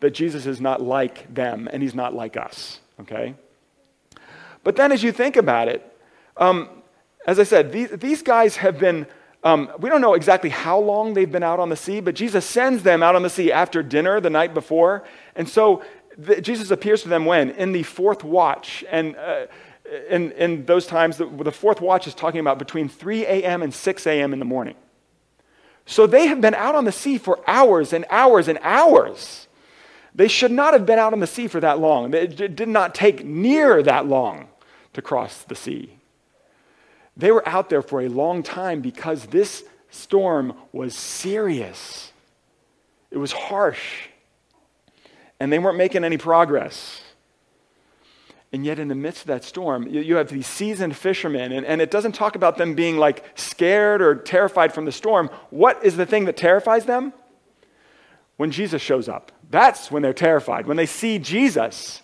that 0.00 0.10
Jesus 0.10 0.44
is 0.44 0.60
not 0.60 0.82
like 0.82 1.32
them 1.32 1.68
and 1.72 1.82
he's 1.82 1.94
not 1.94 2.14
like 2.14 2.36
us, 2.36 2.80
okay? 3.00 3.34
But 4.62 4.76
then, 4.76 4.92
as 4.92 5.02
you 5.02 5.12
think 5.12 5.36
about 5.36 5.68
it, 5.68 5.82
um, 6.36 6.68
as 7.26 7.38
I 7.38 7.44
said, 7.44 7.72
these, 7.72 7.90
these 7.90 8.22
guys 8.22 8.56
have 8.56 8.78
been, 8.78 9.06
um, 9.42 9.70
we 9.78 9.88
don't 9.88 10.02
know 10.02 10.14
exactly 10.14 10.50
how 10.50 10.78
long 10.78 11.14
they've 11.14 11.30
been 11.30 11.42
out 11.42 11.58
on 11.58 11.70
the 11.70 11.76
sea, 11.76 12.00
but 12.00 12.14
Jesus 12.14 12.44
sends 12.44 12.82
them 12.82 13.02
out 13.02 13.14
on 13.14 13.22
the 13.22 13.30
sea 13.30 13.50
after 13.50 13.82
dinner 13.82 14.20
the 14.20 14.30
night 14.30 14.52
before. 14.52 15.04
And 15.36 15.48
so 15.48 15.82
the, 16.16 16.40
Jesus 16.40 16.70
appears 16.70 17.02
to 17.02 17.08
them 17.08 17.24
when? 17.24 17.50
In 17.50 17.72
the 17.72 17.82
fourth 17.82 18.24
watch. 18.24 18.84
And 18.90 19.16
uh, 19.16 19.46
in, 20.08 20.32
in 20.32 20.64
those 20.64 20.86
times, 20.86 21.16
the, 21.16 21.26
the 21.26 21.52
fourth 21.52 21.80
watch 21.80 22.06
is 22.06 22.14
talking 22.14 22.40
about 22.40 22.58
between 22.58 22.88
3 22.88 23.24
a.m. 23.24 23.62
and 23.62 23.72
6 23.72 24.06
a.m. 24.06 24.32
in 24.32 24.38
the 24.38 24.44
morning. 24.44 24.76
So 25.86 26.06
they 26.06 26.28
have 26.28 26.40
been 26.40 26.54
out 26.54 26.74
on 26.74 26.84
the 26.84 26.92
sea 26.92 27.18
for 27.18 27.40
hours 27.46 27.92
and 27.92 28.04
hours 28.08 28.48
and 28.48 28.58
hours. 28.62 29.48
They 30.14 30.28
should 30.28 30.52
not 30.52 30.72
have 30.72 30.86
been 30.86 30.98
out 30.98 31.12
on 31.12 31.20
the 31.20 31.26
sea 31.26 31.48
for 31.48 31.60
that 31.60 31.78
long. 31.78 32.14
It 32.14 32.56
did 32.56 32.68
not 32.68 32.94
take 32.94 33.24
near 33.24 33.82
that 33.82 34.06
long 34.06 34.48
to 34.94 35.02
cross 35.02 35.42
the 35.42 35.56
sea. 35.56 35.98
They 37.16 37.30
were 37.30 37.46
out 37.48 37.68
there 37.68 37.82
for 37.82 38.00
a 38.00 38.08
long 38.08 38.42
time 38.42 38.80
because 38.80 39.26
this 39.26 39.64
storm 39.90 40.54
was 40.72 40.94
serious. 40.94 42.12
It 43.10 43.18
was 43.18 43.32
harsh. 43.32 44.08
And 45.40 45.52
they 45.52 45.58
weren't 45.58 45.78
making 45.78 46.04
any 46.04 46.16
progress. 46.16 47.02
And 48.52 48.64
yet, 48.64 48.78
in 48.78 48.86
the 48.86 48.94
midst 48.94 49.22
of 49.22 49.26
that 49.26 49.42
storm, 49.42 49.88
you, 49.88 50.14
have 50.14 50.28
these 50.28 50.46
seasoned 50.46 50.96
fishermen, 50.96 51.50
and, 51.50 51.66
and 51.66 51.82
it 51.82 51.90
doesn't 51.90 52.12
talk 52.12 52.36
about 52.36 52.56
them 52.56 52.74
being 52.74 52.98
like 52.98 53.24
scared 53.36 54.00
or 54.00 54.14
terrified 54.14 54.72
from 54.72 54.84
the 54.84 54.92
storm. 54.92 55.28
What 55.50 55.84
is 55.84 55.96
the 55.96 56.06
thing 56.06 56.26
that 56.26 56.36
terrifies 56.36 56.84
them? 56.84 57.12
When 58.36 58.52
Jesus 58.52 58.80
shows 58.80 59.08
up. 59.08 59.32
That's 59.50 59.90
when 59.90 60.02
they're 60.02 60.12
terrified. 60.12 60.66
When 60.66 60.76
they 60.76 60.86
see 60.86 61.18
Jesus, 61.18 62.00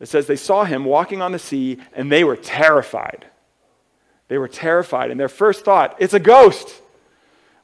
it 0.00 0.06
says 0.06 0.26
they 0.26 0.36
saw 0.36 0.64
him 0.64 0.84
walking 0.84 1.22
on 1.22 1.32
the 1.32 1.38
sea 1.38 1.78
and 1.94 2.10
they 2.10 2.24
were 2.24 2.36
terrified. 2.36 3.26
They 4.28 4.38
were 4.38 4.48
terrified. 4.48 5.10
And 5.10 5.20
their 5.20 5.28
first 5.28 5.64
thought, 5.64 5.96
it's 5.98 6.14
a 6.14 6.20
ghost. 6.20 6.80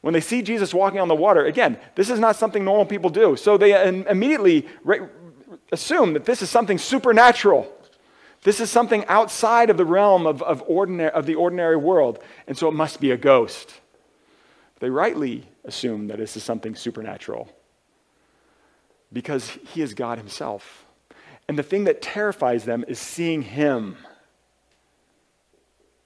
When 0.00 0.14
they 0.14 0.20
see 0.20 0.40
Jesus 0.42 0.72
walking 0.72 1.00
on 1.00 1.08
the 1.08 1.14
water, 1.14 1.44
again, 1.44 1.78
this 1.94 2.08
is 2.08 2.18
not 2.18 2.36
something 2.36 2.64
normal 2.64 2.86
people 2.86 3.10
do. 3.10 3.36
So 3.36 3.58
they 3.58 3.74
um, 3.74 4.06
immediately 4.06 4.66
re- 4.82 5.00
assume 5.72 6.14
that 6.14 6.24
this 6.24 6.40
is 6.40 6.48
something 6.48 6.78
supernatural. 6.78 7.70
This 8.42 8.60
is 8.60 8.70
something 8.70 9.04
outside 9.06 9.68
of 9.68 9.76
the 9.76 9.84
realm 9.84 10.26
of, 10.26 10.42
of, 10.42 10.62
ordinary, 10.66 11.10
of 11.10 11.26
the 11.26 11.34
ordinary 11.34 11.76
world. 11.76 12.18
And 12.46 12.56
so 12.56 12.68
it 12.68 12.72
must 12.72 13.00
be 13.00 13.10
a 13.10 13.16
ghost. 13.16 13.80
They 14.78 14.88
rightly 14.88 15.46
assume 15.64 16.08
that 16.08 16.16
this 16.16 16.36
is 16.36 16.42
something 16.42 16.74
supernatural 16.74 17.52
because 19.12 19.50
he 19.74 19.82
is 19.82 19.92
God 19.92 20.16
himself. 20.16 20.86
And 21.48 21.58
the 21.58 21.62
thing 21.62 21.84
that 21.84 22.00
terrifies 22.00 22.64
them 22.64 22.84
is 22.88 22.98
seeing 22.98 23.42
him. 23.42 23.96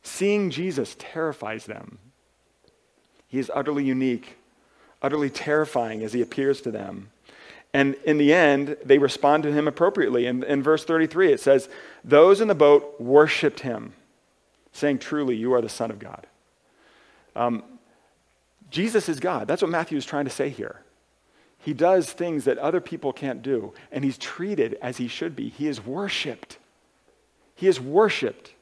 Seeing 0.03 0.51
Jesus 0.51 0.97
terrifies 0.99 1.67
them. 1.67 1.99
He 3.35 3.41
is 3.41 3.51
utterly 3.53 3.83
unique, 3.83 4.37
utterly 5.03 5.29
terrifying 5.29 6.05
as 6.05 6.13
he 6.13 6.23
appears 6.23 6.61
to 6.61 6.71
them. 6.71 7.11
And 7.73 7.97
in 8.05 8.17
the 8.17 8.33
end, 8.33 8.77
they 8.85 8.97
respond 8.99 9.43
to 9.43 9.53
him 9.53 9.67
appropriately. 9.67 10.27
In, 10.27 10.45
in 10.45 10.63
verse 10.63 10.85
33, 10.85 11.33
it 11.33 11.41
says, 11.41 11.69
Those 12.05 12.41
in 12.41 12.47
the 12.47 12.55
boat 12.55 12.95
worshiped 13.01 13.59
him, 13.59 13.95
saying, 14.71 15.01
Truly, 15.01 15.35
you 15.35 15.53
are 15.53 15.61
the 15.61 15.69
Son 15.69 15.91
of 15.91 15.99
God. 15.99 16.29
Um, 17.35 17.65
Jesus 18.71 19.09
is 19.09 19.19
God. 19.19 19.49
That's 19.49 19.63
what 19.63 19.71
Matthew 19.73 19.99
is 19.99 20.07
trying 20.07 20.27
to 20.27 20.31
say 20.31 20.49
here. 20.49 20.83
He 21.59 21.73
does 21.73 22.13
things 22.13 22.45
that 22.45 22.59
other 22.59 22.81
people 22.81 23.13
can't 23.13 23.43
do, 23.43 23.75
and 23.91 24.05
he's 24.05 24.17
treated 24.17 24.79
as 24.81 24.99
he 24.99 25.09
should 25.09 25.35
be. 25.35 25.49
He 25.49 25.67
is 25.67 25.85
worshiped. 25.85 26.59
He 27.57 27.67
is 27.67 27.81
worshiped. 27.81 28.54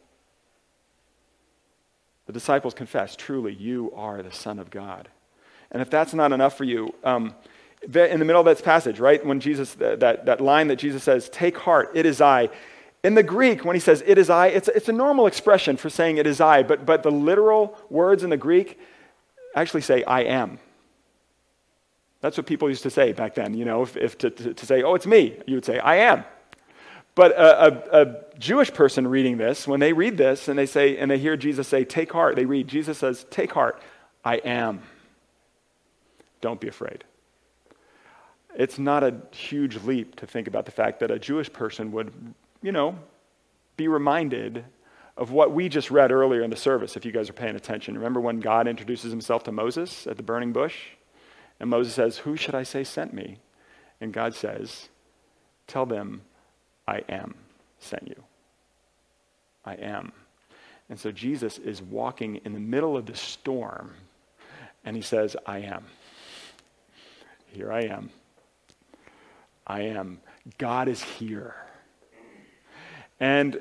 The 2.32 2.38
disciples 2.38 2.72
confess, 2.72 3.14
truly, 3.14 3.52
you 3.52 3.92
are 3.94 4.22
the 4.22 4.32
Son 4.32 4.58
of 4.58 4.70
God. 4.70 5.10
And 5.70 5.82
if 5.82 5.90
that's 5.90 6.14
not 6.14 6.32
enough 6.32 6.56
for 6.56 6.64
you, 6.64 6.94
um, 7.04 7.34
in 7.82 8.18
the 8.18 8.24
middle 8.24 8.40
of 8.40 8.46
that 8.46 8.64
passage, 8.64 8.98
right, 8.98 9.22
when 9.22 9.38
Jesus, 9.38 9.74
that, 9.74 10.00
that 10.00 10.40
line 10.40 10.68
that 10.68 10.76
Jesus 10.76 11.02
says, 11.02 11.28
take 11.28 11.58
heart, 11.58 11.90
it 11.92 12.06
is 12.06 12.22
I. 12.22 12.48
In 13.04 13.14
the 13.14 13.22
Greek, 13.22 13.66
when 13.66 13.76
he 13.76 13.80
says 13.80 14.02
it 14.06 14.16
is 14.16 14.30
I, 14.30 14.46
it's, 14.46 14.68
it's 14.68 14.88
a 14.88 14.94
normal 14.94 15.26
expression 15.26 15.76
for 15.76 15.90
saying 15.90 16.16
it 16.16 16.26
is 16.26 16.40
I, 16.40 16.62
but, 16.62 16.86
but 16.86 17.02
the 17.02 17.10
literal 17.10 17.76
words 17.90 18.24
in 18.24 18.30
the 18.30 18.38
Greek 18.38 18.80
actually 19.54 19.82
say 19.82 20.02
I 20.04 20.22
am. 20.22 20.58
That's 22.22 22.38
what 22.38 22.46
people 22.46 22.70
used 22.70 22.84
to 22.84 22.90
say 22.90 23.12
back 23.12 23.34
then, 23.34 23.52
you 23.52 23.66
know, 23.66 23.82
if, 23.82 23.94
if 23.94 24.16
to, 24.18 24.30
to, 24.30 24.54
to, 24.54 24.64
say, 24.64 24.82
oh, 24.82 24.94
it's 24.94 25.06
me, 25.06 25.36
you 25.46 25.56
would 25.56 25.66
say, 25.66 25.78
I 25.80 25.96
am. 25.96 26.24
But 27.14 27.32
a, 27.32 27.66
a, 27.66 28.02
a, 28.02 28.16
Jewish 28.38 28.72
person 28.72 29.06
reading 29.06 29.36
this, 29.36 29.68
when 29.68 29.78
they 29.78 29.92
read 29.92 30.16
this 30.16 30.48
and 30.48 30.58
they 30.58 30.66
say, 30.66 30.96
and 30.96 31.10
they 31.10 31.18
hear 31.18 31.36
Jesus 31.36 31.68
say, 31.68 31.84
take 31.84 32.10
heart, 32.12 32.34
they 32.34 32.46
read, 32.46 32.66
Jesus 32.66 32.98
says, 32.98 33.24
take 33.30 33.52
heart, 33.52 33.80
I 34.24 34.36
am. 34.36 34.82
Don't 36.40 36.60
be 36.60 36.68
afraid. 36.68 37.04
It's 38.54 38.78
not 38.78 39.04
a 39.04 39.14
huge 39.30 39.76
leap 39.84 40.16
to 40.16 40.26
think 40.26 40.48
about 40.48 40.64
the 40.64 40.72
fact 40.72 41.00
that 41.00 41.10
a 41.10 41.18
Jewish 41.18 41.52
person 41.52 41.92
would, 41.92 42.12
you 42.62 42.72
know, 42.72 42.98
be 43.76 43.88
reminded 43.88 44.64
of 45.16 45.30
what 45.30 45.52
we 45.52 45.68
just 45.68 45.90
read 45.90 46.10
earlier 46.10 46.42
in 46.42 46.50
the 46.50 46.56
service, 46.56 46.96
if 46.96 47.04
you 47.04 47.12
guys 47.12 47.28
are 47.28 47.34
paying 47.34 47.56
attention. 47.56 47.94
Remember 47.94 48.20
when 48.20 48.40
God 48.40 48.66
introduces 48.66 49.10
himself 49.10 49.44
to 49.44 49.52
Moses 49.52 50.06
at 50.06 50.16
the 50.16 50.22
burning 50.22 50.52
bush? 50.52 50.76
And 51.60 51.70
Moses 51.70 51.94
says, 51.94 52.18
Who 52.18 52.36
should 52.36 52.54
I 52.54 52.62
say 52.62 52.82
sent 52.82 53.12
me? 53.12 53.38
And 54.00 54.12
God 54.12 54.34
says, 54.34 54.88
Tell 55.66 55.86
them, 55.86 56.22
I 56.86 57.02
am 57.08 57.34
sent 57.78 58.08
you. 58.08 58.22
I 59.64 59.74
am. 59.74 60.12
And 60.88 60.98
so 60.98 61.10
Jesus 61.10 61.58
is 61.58 61.80
walking 61.80 62.36
in 62.44 62.52
the 62.52 62.60
middle 62.60 62.96
of 62.96 63.06
the 63.06 63.14
storm, 63.14 63.92
and 64.84 64.96
he 64.96 65.02
says, 65.02 65.36
I 65.46 65.60
am. 65.60 65.84
Here 67.46 67.72
I 67.72 67.82
am. 67.82 68.10
I 69.66 69.82
am. 69.82 70.20
God 70.58 70.88
is 70.88 71.02
here. 71.02 71.54
And 73.20 73.60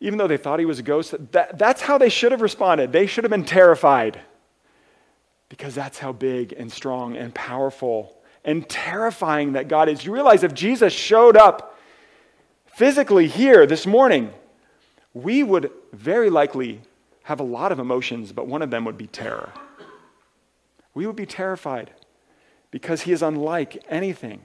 even 0.00 0.18
though 0.18 0.26
they 0.26 0.36
thought 0.36 0.58
he 0.58 0.64
was 0.64 0.78
a 0.78 0.82
ghost, 0.82 1.14
that, 1.32 1.58
that's 1.58 1.82
how 1.82 1.98
they 1.98 2.08
should 2.08 2.32
have 2.32 2.40
responded. 2.40 2.92
They 2.92 3.06
should 3.06 3.24
have 3.24 3.30
been 3.30 3.44
terrified 3.44 4.18
because 5.48 5.74
that's 5.74 5.98
how 5.98 6.12
big 6.12 6.54
and 6.54 6.72
strong 6.72 7.16
and 7.16 7.34
powerful 7.34 8.16
and 8.44 8.68
terrifying 8.68 9.52
that 9.52 9.68
God 9.68 9.88
is. 9.88 10.04
You 10.04 10.12
realize 10.12 10.42
if 10.42 10.54
Jesus 10.54 10.92
showed 10.92 11.36
up 11.36 11.71
physically 12.74 13.28
here 13.28 13.66
this 13.66 13.86
morning, 13.86 14.32
we 15.14 15.42
would 15.42 15.70
very 15.92 16.30
likely 16.30 16.80
have 17.24 17.40
a 17.40 17.44
lot 17.44 17.72
of 17.72 17.78
emotions, 17.78 18.32
but 18.32 18.46
one 18.46 18.62
of 18.62 18.70
them 18.70 18.84
would 18.84 18.98
be 18.98 19.06
terror. 19.06 19.52
We 20.94 21.06
would 21.06 21.16
be 21.16 21.26
terrified 21.26 21.90
because 22.70 23.02
he 23.02 23.12
is 23.12 23.22
unlike 23.22 23.84
anything 23.88 24.40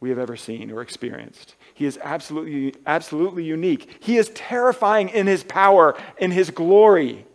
we 0.00 0.10
have 0.10 0.18
ever 0.18 0.36
seen 0.36 0.70
or 0.70 0.80
experienced. 0.80 1.56
He 1.74 1.84
is 1.84 1.98
absolutely, 2.02 2.74
absolutely 2.86 3.44
unique. 3.44 3.96
He 4.00 4.16
is 4.16 4.30
terrifying 4.30 5.08
in 5.08 5.26
his 5.26 5.42
power, 5.42 5.96
in 6.18 6.30
his 6.30 6.50
glory 6.50 7.26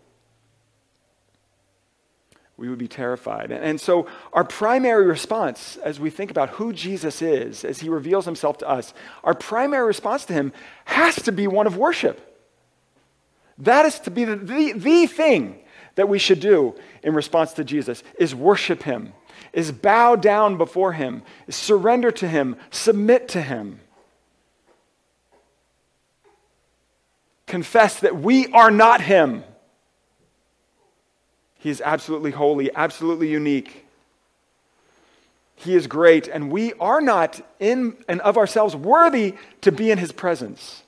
we 2.57 2.69
would 2.69 2.77
be 2.77 2.87
terrified. 2.87 3.51
And 3.51 3.81
so, 3.81 4.07
our 4.31 4.43
primary 4.43 5.05
response 5.05 5.77
as 5.77 5.99
we 5.99 6.09
think 6.09 6.29
about 6.29 6.49
who 6.49 6.71
Jesus 6.71 7.21
is, 7.21 7.65
as 7.65 7.79
he 7.79 7.89
reveals 7.89 8.25
himself 8.25 8.59
to 8.59 8.69
us, 8.69 8.93
our 9.23 9.33
primary 9.33 9.87
response 9.87 10.25
to 10.25 10.33
him 10.33 10.53
has 10.85 11.15
to 11.23 11.31
be 11.31 11.47
one 11.47 11.65
of 11.65 11.77
worship. 11.77 12.29
That 13.59 13.85
is 13.85 13.99
to 14.01 14.11
be 14.11 14.25
the, 14.25 14.35
the, 14.35 14.73
the 14.73 15.07
thing 15.07 15.59
that 15.95 16.09
we 16.09 16.19
should 16.19 16.39
do 16.39 16.75
in 17.01 17.13
response 17.13 17.53
to 17.53 17.63
Jesus 17.63 18.03
is 18.19 18.35
worship 18.35 18.83
him, 18.83 19.13
is 19.51 19.71
bow 19.71 20.15
down 20.15 20.57
before 20.57 20.93
him, 20.93 21.23
is 21.47 21.55
surrender 21.55 22.11
to 22.11 22.27
him, 22.27 22.55
submit 22.69 23.27
to 23.29 23.41
him. 23.41 23.79
Confess 27.47 27.99
that 27.99 28.15
we 28.15 28.47
are 28.47 28.71
not 28.71 29.01
him 29.01 29.43
he 31.63 31.69
is 31.69 31.79
absolutely 31.79 32.31
holy, 32.31 32.69
absolutely 32.75 33.29
unique. 33.29 33.85
He 35.55 35.75
is 35.75 35.87
great, 35.87 36.27
and 36.27 36.51
we 36.51 36.73
are 36.73 36.99
not 36.99 37.39
in 37.57 37.95
and 38.09 38.19
of 38.19 38.37
ourselves 38.37 38.75
worthy 38.75 39.35
to 39.61 39.71
be 39.71 39.89
in 39.89 39.97
his 39.97 40.11
presence. 40.11 40.83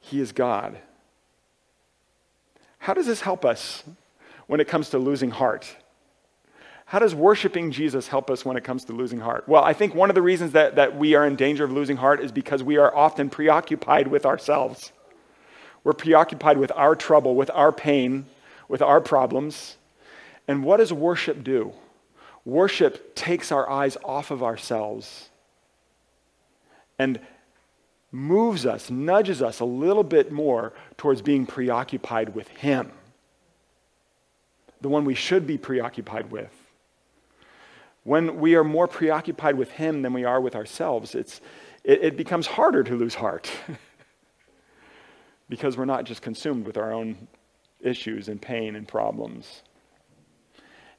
He 0.00 0.22
is 0.22 0.32
God. 0.32 0.78
How 2.78 2.94
does 2.94 3.04
this 3.04 3.20
help 3.20 3.44
us 3.44 3.84
when 4.46 4.58
it 4.58 4.68
comes 4.68 4.88
to 4.88 4.98
losing 4.98 5.32
heart? 5.32 5.76
How 6.86 6.98
does 6.98 7.14
worshiping 7.14 7.72
Jesus 7.72 8.08
help 8.08 8.30
us 8.30 8.42
when 8.42 8.56
it 8.56 8.64
comes 8.64 8.86
to 8.86 8.94
losing 8.94 9.20
heart? 9.20 9.46
Well, 9.46 9.62
I 9.62 9.74
think 9.74 9.94
one 9.94 10.08
of 10.08 10.14
the 10.14 10.22
reasons 10.22 10.52
that, 10.52 10.76
that 10.76 10.96
we 10.96 11.14
are 11.14 11.26
in 11.26 11.36
danger 11.36 11.64
of 11.64 11.72
losing 11.72 11.98
heart 11.98 12.20
is 12.20 12.32
because 12.32 12.62
we 12.62 12.78
are 12.78 12.94
often 12.96 13.28
preoccupied 13.28 14.08
with 14.08 14.24
ourselves. 14.24 14.92
We're 15.84 15.92
preoccupied 15.92 16.56
with 16.56 16.72
our 16.74 16.96
trouble, 16.96 17.34
with 17.34 17.50
our 17.50 17.70
pain, 17.70 18.24
with 18.72 18.80
our 18.80 19.02
problems. 19.02 19.76
And 20.48 20.64
what 20.64 20.78
does 20.78 20.94
worship 20.94 21.44
do? 21.44 21.74
Worship 22.46 23.14
takes 23.14 23.52
our 23.52 23.68
eyes 23.68 23.98
off 24.02 24.30
of 24.30 24.42
ourselves 24.42 25.28
and 26.98 27.20
moves 28.12 28.64
us, 28.64 28.90
nudges 28.90 29.42
us 29.42 29.60
a 29.60 29.64
little 29.66 30.02
bit 30.02 30.32
more 30.32 30.72
towards 30.96 31.20
being 31.20 31.44
preoccupied 31.44 32.34
with 32.34 32.48
Him, 32.48 32.90
the 34.80 34.88
one 34.88 35.04
we 35.04 35.14
should 35.14 35.46
be 35.46 35.58
preoccupied 35.58 36.30
with. 36.30 36.50
When 38.04 38.40
we 38.40 38.54
are 38.54 38.64
more 38.64 38.88
preoccupied 38.88 39.56
with 39.56 39.70
Him 39.72 40.00
than 40.00 40.14
we 40.14 40.24
are 40.24 40.40
with 40.40 40.56
ourselves, 40.56 41.14
it's, 41.14 41.42
it, 41.84 42.02
it 42.02 42.16
becomes 42.16 42.46
harder 42.46 42.82
to 42.84 42.96
lose 42.96 43.14
heart 43.14 43.50
because 45.50 45.76
we're 45.76 45.84
not 45.84 46.04
just 46.04 46.22
consumed 46.22 46.66
with 46.66 46.78
our 46.78 46.90
own 46.90 47.28
issues 47.82 48.28
and 48.28 48.40
pain 48.40 48.76
and 48.76 48.86
problems. 48.86 49.62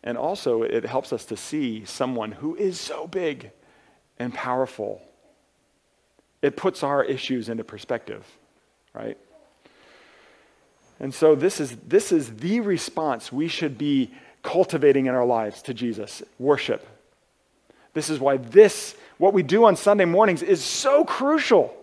And 0.04 0.18
also, 0.18 0.64
it 0.64 0.84
helps 0.84 1.14
us 1.14 1.26
to 1.26 1.38
see 1.38 1.86
someone 1.86 2.34
who 2.34 2.56
is 2.56 2.80
so 2.80 3.08
big 3.08 3.52
and 4.20 4.34
powerful. 4.34 5.02
It 6.42 6.58
puts 6.58 6.84
our 6.84 7.04
issues 7.04 7.48
into 7.48 7.64
perspective, 7.64 8.26
right? 8.94 9.18
And 11.00 11.14
so, 11.14 11.36
this 11.36 11.62
is, 11.62 11.78
this 11.88 12.12
is 12.12 12.36
the 12.36 12.60
response 12.60 13.32
we 13.32 13.48
should 13.48 13.78
be 13.78 14.12
cultivating 14.42 15.06
in 15.06 15.16
our 15.16 15.26
lives 15.26 15.62
to 15.64 15.74
Jesus 15.74 16.22
worship. 16.38 16.86
This 17.94 18.10
is 18.10 18.20
why 18.20 18.38
this, 18.38 18.96
what 19.18 19.34
we 19.34 19.42
do 19.42 19.66
on 19.66 19.78
Sunday 19.78 20.06
mornings, 20.06 20.42
is 20.44 20.62
so 20.62 21.06
crucial. 21.06 21.74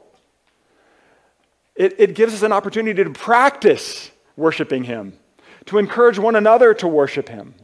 It, 1.75 1.97
it 1.99 2.14
gives 2.14 2.35
us 2.35 2.42
an 2.42 2.52
opportunity 2.52 3.02
to 3.02 3.11
practice 3.11 4.11
worshiping 4.37 4.85
Him, 4.85 5.19
to 5.67 5.79
encourage 5.79 6.19
one 6.19 6.37
another 6.37 6.75
to 6.75 6.89
worship 6.89 7.29
Him. 7.29 7.55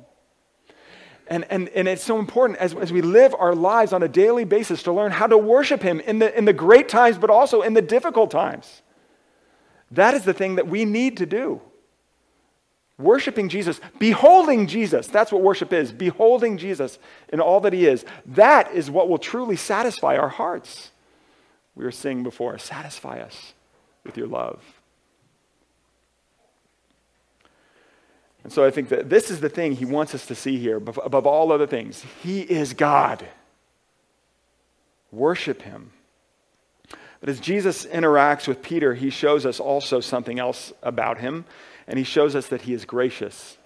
And, 1.29 1.45
and, 1.51 1.69
and 1.71 1.89
it's 1.89 2.05
so 2.05 2.19
important 2.19 2.59
as, 2.61 2.75
as 2.75 2.93
we 2.93 3.03
live 3.03 3.35
our 3.37 3.55
lives 3.55 3.93
on 3.93 4.03
a 4.03 4.09
daily 4.09 4.45
basis 4.45 4.85
to 4.85 4.93
learn 4.93 5.11
how 5.11 5.27
to 5.27 5.37
worship 5.37 5.83
Him 5.83 6.01
in 6.01 6.21
the, 6.21 6.37
in 6.37 6.45
the 6.45 6.53
great 6.53 6.89
times, 6.89 7.19
but 7.19 7.31
also 7.31 7.63
in 7.63 7.75
the 7.75 7.83
difficult 7.83 8.31
times. 8.31 8.83
That 9.91 10.15
is 10.15 10.25
the 10.25 10.35
thing 10.35 10.57
that 10.57 10.69
we 10.69 10.85
need 10.85 11.17
to 11.19 11.27
do. 11.27 11.61
Worshiping 12.99 13.49
Jesus, 13.49 13.81
beholding 13.99 14.67
Jesus. 14.67 15.07
That's 15.07 15.31
what 15.31 15.43
worship 15.43 15.73
is. 15.73 15.93
Beholding 15.93 16.57
Jesus 16.59 16.99
in 17.31 17.41
all 17.41 17.61
that 17.61 17.73
He 17.73 17.87
is. 17.87 18.05
That 18.25 18.73
is 18.73 18.91
what 18.91 19.09
will 19.09 19.19
truly 19.19 19.57
satisfy 19.57 20.17
our 20.17 20.29
hearts. 20.29 20.93
We 21.75 21.85
were 21.85 21.93
saying 21.93 22.23
before, 22.23 22.57
satisfy 22.59 23.21
us 23.21 23.53
with 24.05 24.17
your 24.17 24.29
love. 24.29 24.63
And 28.47 28.53
so 28.53 28.65
I 28.65 28.71
think 28.71 28.91
that 28.91 29.11
this 29.11 29.33
is 29.33 29.41
the 29.41 29.49
thing 29.49 29.73
he 29.73 29.85
wants 29.85 30.15
us 30.15 30.25
to 30.27 30.37
see 30.37 30.57
here 30.57 30.77
above 30.77 31.27
all 31.27 31.51
other 31.51 31.67
things. 31.67 32.05
He 32.23 32.43
is 32.43 32.75
God. 32.75 33.27
Worship 35.11 35.63
him. 35.63 35.91
But 37.19 37.29
as 37.29 37.41
Jesus 37.41 37.85
interacts 37.87 38.47
with 38.47 38.63
Peter, 38.63 38.95
he 38.95 39.11
shows 39.11 39.45
us 39.47 39.59
also 39.59 39.99
something 39.99 40.39
else 40.39 40.73
about 40.85 41.19
him, 41.19 41.45
and 41.89 41.99
he 41.99 42.05
shows 42.05 42.37
us 42.37 42.47
that 42.47 42.63
he 42.63 42.73
is 42.73 42.85
gracious. 42.85 43.59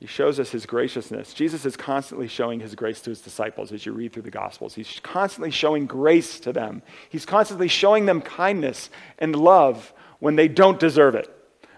He 0.00 0.08
shows 0.08 0.40
us 0.40 0.50
his 0.50 0.66
graciousness. 0.66 1.32
Jesus 1.32 1.64
is 1.64 1.76
constantly 1.76 2.26
showing 2.26 2.58
his 2.58 2.74
grace 2.74 3.00
to 3.02 3.10
his 3.10 3.20
disciples 3.20 3.70
as 3.70 3.86
you 3.86 3.92
read 3.92 4.12
through 4.12 4.22
the 4.22 4.32
Gospels. 4.32 4.74
He's 4.74 4.98
constantly 5.04 5.52
showing 5.52 5.86
grace 5.86 6.40
to 6.40 6.52
them. 6.52 6.82
He's 7.08 7.24
constantly 7.24 7.68
showing 7.68 8.06
them 8.06 8.20
kindness 8.20 8.90
and 9.20 9.36
love 9.36 9.92
when 10.18 10.34
they 10.34 10.48
don't 10.48 10.80
deserve 10.80 11.14
it. 11.14 11.32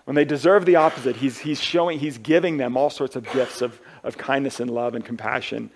When 0.05 0.15
they 0.15 0.25
deserve 0.25 0.67
the 0.67 0.77
opposite, 0.77 1.17
he's, 1.17 1.39
he's 1.39 1.61
showing, 1.61 1.99
he's 1.99 2.19
giving 2.19 2.59
them 2.59 2.77
all 2.77 2.91
sorts 2.91 3.17
of 3.17 3.31
gifts 3.33 3.63
of, 3.63 3.81
of 4.03 4.19
kindness 4.19 4.61
and 4.61 4.71
love 4.71 4.95
and 4.95 5.05
compassion. 5.05 5.71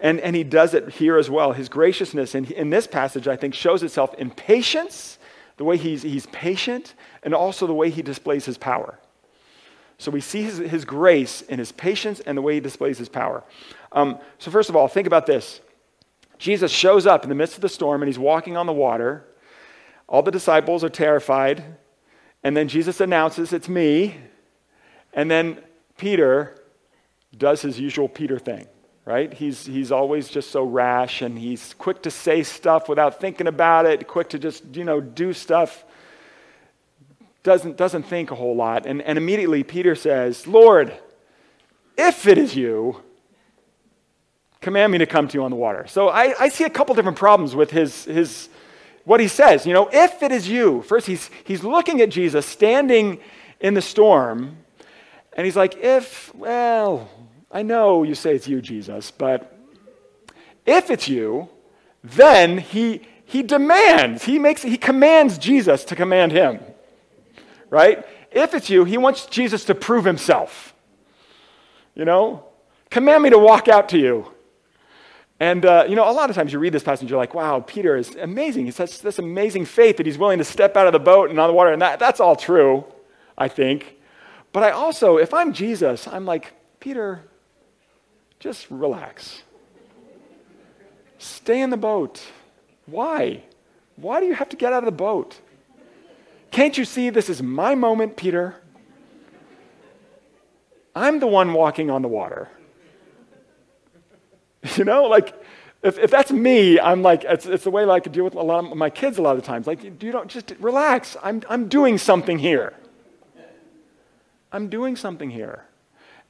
And, 0.00 0.20
and 0.20 0.34
he 0.34 0.44
does 0.44 0.74
it 0.74 0.88
here 0.90 1.18
as 1.18 1.28
well. 1.28 1.52
His 1.52 1.68
graciousness 1.68 2.34
in, 2.34 2.46
in 2.52 2.70
this 2.70 2.86
passage, 2.86 3.28
I 3.28 3.36
think, 3.36 3.54
shows 3.54 3.82
itself 3.82 4.14
in 4.14 4.30
patience, 4.30 5.18
the 5.56 5.64
way 5.64 5.76
he's, 5.76 6.02
he's 6.02 6.26
patient, 6.26 6.94
and 7.22 7.34
also 7.34 7.66
the 7.66 7.74
way 7.74 7.90
he 7.90 8.00
displays 8.00 8.44
his 8.44 8.56
power. 8.56 8.98
So 9.98 10.12
we 10.12 10.20
see 10.20 10.42
his, 10.42 10.58
his 10.58 10.84
grace 10.84 11.42
in 11.42 11.58
his 11.58 11.72
patience 11.72 12.20
and 12.20 12.38
the 12.38 12.42
way 12.42 12.54
he 12.54 12.60
displays 12.60 12.98
his 12.98 13.08
power. 13.08 13.42
Um, 13.90 14.18
so, 14.38 14.50
first 14.50 14.70
of 14.70 14.76
all, 14.76 14.86
think 14.86 15.08
about 15.08 15.26
this 15.26 15.60
Jesus 16.38 16.70
shows 16.70 17.04
up 17.04 17.24
in 17.24 17.28
the 17.28 17.34
midst 17.34 17.56
of 17.56 17.62
the 17.62 17.68
storm 17.68 18.00
and 18.00 18.08
he's 18.08 18.18
walking 18.18 18.56
on 18.56 18.66
the 18.66 18.72
water. 18.72 19.24
All 20.06 20.22
the 20.22 20.30
disciples 20.30 20.84
are 20.84 20.88
terrified. 20.88 21.64
And 22.42 22.56
then 22.56 22.68
Jesus 22.68 23.00
announces, 23.00 23.52
It's 23.52 23.68
me. 23.68 24.16
And 25.12 25.30
then 25.30 25.58
Peter 25.96 26.54
does 27.36 27.62
his 27.62 27.78
usual 27.78 28.08
Peter 28.08 28.38
thing, 28.38 28.66
right? 29.04 29.32
He's, 29.32 29.66
he's 29.66 29.92
always 29.92 30.28
just 30.28 30.50
so 30.50 30.64
rash 30.64 31.22
and 31.22 31.38
he's 31.38 31.74
quick 31.74 32.02
to 32.02 32.10
say 32.10 32.42
stuff 32.42 32.88
without 32.88 33.20
thinking 33.20 33.46
about 33.46 33.86
it, 33.86 34.06
quick 34.06 34.30
to 34.30 34.38
just, 34.38 34.64
you 34.76 34.84
know, 34.84 35.00
do 35.00 35.32
stuff. 35.32 35.84
Doesn't, 37.42 37.76
doesn't 37.76 38.04
think 38.04 38.30
a 38.30 38.34
whole 38.34 38.56
lot. 38.56 38.86
And, 38.86 39.02
and 39.02 39.16
immediately 39.18 39.62
Peter 39.62 39.94
says, 39.94 40.46
Lord, 40.46 40.96
if 41.96 42.26
it 42.26 42.38
is 42.38 42.54
you, 42.54 43.02
command 44.60 44.92
me 44.92 44.98
to 44.98 45.06
come 45.06 45.28
to 45.28 45.34
you 45.34 45.44
on 45.44 45.50
the 45.50 45.56
water. 45.56 45.86
So 45.88 46.08
I, 46.08 46.34
I 46.38 46.48
see 46.48 46.64
a 46.64 46.70
couple 46.70 46.94
different 46.94 47.18
problems 47.18 47.54
with 47.54 47.70
his, 47.70 48.04
his 48.04 48.48
what 49.08 49.20
he 49.20 49.26
says. 49.26 49.66
You 49.66 49.72
know, 49.72 49.88
if 49.90 50.22
it 50.22 50.30
is 50.30 50.46
you, 50.46 50.82
first 50.82 51.06
he's, 51.06 51.30
he's 51.44 51.64
looking 51.64 52.02
at 52.02 52.10
Jesus 52.10 52.44
standing 52.44 53.20
in 53.58 53.72
the 53.72 53.80
storm, 53.80 54.58
and 55.32 55.46
he's 55.46 55.56
like, 55.56 55.76
if, 55.78 56.34
well, 56.34 57.08
I 57.50 57.62
know 57.62 58.02
you 58.02 58.14
say 58.14 58.34
it's 58.34 58.46
you, 58.46 58.60
Jesus, 58.60 59.10
but 59.10 59.58
if 60.66 60.90
it's 60.90 61.08
you, 61.08 61.48
then 62.04 62.58
he, 62.58 63.00
he 63.24 63.42
demands, 63.42 64.24
he 64.24 64.38
makes, 64.38 64.62
he 64.62 64.76
commands 64.76 65.38
Jesus 65.38 65.84
to 65.86 65.96
command 65.96 66.32
him. 66.32 66.60
Right? 67.70 68.04
If 68.30 68.52
it's 68.52 68.68
you, 68.68 68.84
he 68.84 68.98
wants 68.98 69.24
Jesus 69.24 69.64
to 69.64 69.74
prove 69.74 70.04
himself. 70.04 70.74
You 71.94 72.04
know? 72.04 72.44
Command 72.90 73.22
me 73.22 73.30
to 73.30 73.38
walk 73.38 73.68
out 73.68 73.88
to 73.90 73.98
you. 73.98 74.30
And, 75.40 75.64
uh, 75.64 75.84
you 75.88 75.94
know, 75.94 76.10
a 76.10 76.12
lot 76.12 76.30
of 76.30 76.36
times 76.36 76.52
you 76.52 76.58
read 76.58 76.72
this 76.72 76.82
passage, 76.82 77.08
you're 77.08 77.18
like, 77.18 77.34
wow, 77.34 77.60
Peter 77.60 77.96
is 77.96 78.16
amazing. 78.16 78.66
He 78.66 78.72
has 78.72 79.00
this 79.00 79.18
amazing 79.18 79.66
faith 79.66 79.96
that 79.98 80.06
he's 80.06 80.18
willing 80.18 80.38
to 80.38 80.44
step 80.44 80.76
out 80.76 80.86
of 80.86 80.92
the 80.92 80.98
boat 80.98 81.30
and 81.30 81.38
on 81.38 81.48
the 81.48 81.54
water. 81.54 81.72
And 81.72 81.80
that, 81.80 82.00
that's 82.00 82.18
all 82.18 82.34
true, 82.34 82.84
I 83.36 83.46
think. 83.46 83.96
But 84.52 84.64
I 84.64 84.70
also, 84.70 85.16
if 85.16 85.32
I'm 85.32 85.52
Jesus, 85.52 86.08
I'm 86.08 86.24
like, 86.24 86.52
Peter, 86.80 87.22
just 88.40 88.68
relax. 88.70 89.42
Stay 91.18 91.60
in 91.60 91.70
the 91.70 91.76
boat. 91.76 92.20
Why? 92.86 93.44
Why 93.96 94.20
do 94.20 94.26
you 94.26 94.34
have 94.34 94.48
to 94.48 94.56
get 94.56 94.72
out 94.72 94.82
of 94.82 94.86
the 94.86 94.92
boat? 94.92 95.40
Can't 96.50 96.76
you 96.78 96.84
see 96.84 97.10
this 97.10 97.28
is 97.28 97.42
my 97.42 97.74
moment, 97.74 98.16
Peter? 98.16 98.56
I'm 100.94 101.20
the 101.20 101.26
one 101.26 101.52
walking 101.52 101.90
on 101.90 102.02
the 102.02 102.08
water. 102.08 102.48
You 104.76 104.84
know, 104.84 105.04
like, 105.04 105.34
if, 105.82 105.98
if 105.98 106.10
that's 106.10 106.32
me, 106.32 106.80
I'm 106.80 107.02
like, 107.02 107.24
it's, 107.24 107.46
it's 107.46 107.64
the 107.64 107.70
way 107.70 107.88
I 107.88 108.00
could 108.00 108.12
deal 108.12 108.24
with 108.24 108.34
a 108.34 108.42
lot 108.42 108.64
of 108.64 108.76
my 108.76 108.90
kids 108.90 109.18
a 109.18 109.22
lot 109.22 109.36
of 109.36 109.44
times. 109.44 109.66
Like, 109.66 109.84
you 109.84 110.12
don't 110.12 110.28
just 110.28 110.52
relax. 110.58 111.16
I'm, 111.22 111.42
I'm 111.48 111.68
doing 111.68 111.98
something 111.98 112.38
here. 112.38 112.74
I'm 114.50 114.68
doing 114.68 114.96
something 114.96 115.30
here. 115.30 115.64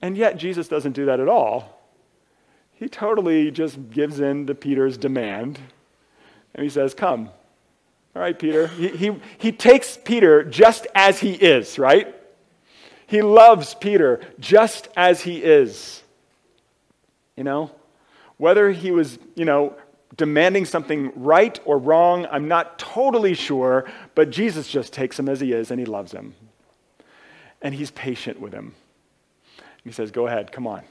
And 0.03 0.17
yet, 0.17 0.37
Jesus 0.37 0.69
doesn't 0.69 0.93
do 0.93 1.07
that 1.07 1.21
at 1.21 1.29
all. 1.29 1.81
He 2.75 2.89
totally 2.89 3.51
just 3.51 3.91
gives 3.91 4.21
in 4.21 4.47
to 4.47 4.55
Peter's 4.55 4.97
demand. 4.97 5.59
And 6.55 6.63
he 6.63 6.71
says, 6.71 6.95
Come. 6.95 7.31
All 8.15 8.23
right, 8.23 8.39
Peter. 8.39 8.67
He, 8.69 8.89
he, 8.89 9.17
he 9.39 9.53
takes 9.53 9.97
Peter 9.97 10.45
just 10.45 10.87
as 10.95 11.21
he 11.21 11.33
is, 11.33 11.79
right? 11.79 12.15
He 13.07 13.23
loves 13.23 13.75
Peter 13.75 14.21
just 14.39 14.89
as 14.97 15.23
he 15.23 15.43
is. 15.43 16.03
You 17.37 17.45
know? 17.45 17.71
Whether 18.39 18.71
he 18.71 18.91
was, 18.91 19.19
you 19.35 19.45
know, 19.45 19.77
demanding 20.17 20.65
something 20.65 21.13
right 21.15 21.61
or 21.65 21.79
wrong, 21.79 22.27
I'm 22.31 22.49
not 22.49 22.79
totally 22.79 23.35
sure, 23.35 23.85
but 24.15 24.31
Jesus 24.31 24.69
just 24.69 24.93
takes 24.93 25.19
him 25.19 25.29
as 25.29 25.41
he 25.41 25.53
is 25.53 25.71
and 25.71 25.79
he 25.79 25.87
loves 25.87 26.13
him. 26.13 26.35
And 27.61 27.75
he's 27.75 27.91
patient 27.91 28.41
with 28.41 28.53
him. 28.53 28.75
he 29.85 29.93
says, 29.93 30.11
Go 30.11 30.27
ahead, 30.27 30.53
come 30.53 30.67
on. 30.67 30.83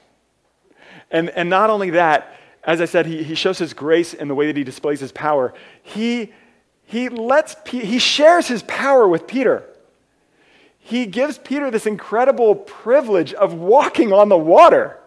And, 1.10 1.30
and 1.30 1.48
not 1.48 1.70
only 1.70 1.90
that, 1.90 2.34
as 2.64 2.80
I 2.80 2.84
said, 2.84 3.06
he, 3.06 3.22
he 3.22 3.34
shows 3.34 3.58
his 3.58 3.72
grace 3.72 4.12
in 4.12 4.28
the 4.28 4.34
way 4.34 4.46
that 4.46 4.56
he 4.56 4.64
displays 4.64 5.00
his 5.00 5.12
power. 5.12 5.54
He, 5.82 6.32
he, 6.84 7.08
lets, 7.08 7.56
he 7.70 7.98
shares 7.98 8.46
his 8.46 8.62
power 8.64 9.08
with 9.08 9.26
Peter. 9.26 9.64
He 10.78 11.06
gives 11.06 11.38
Peter 11.38 11.70
this 11.70 11.86
incredible 11.86 12.54
privilege 12.54 13.32
of 13.34 13.54
walking 13.54 14.12
on 14.12 14.28
the 14.28 14.38
water. 14.38 14.98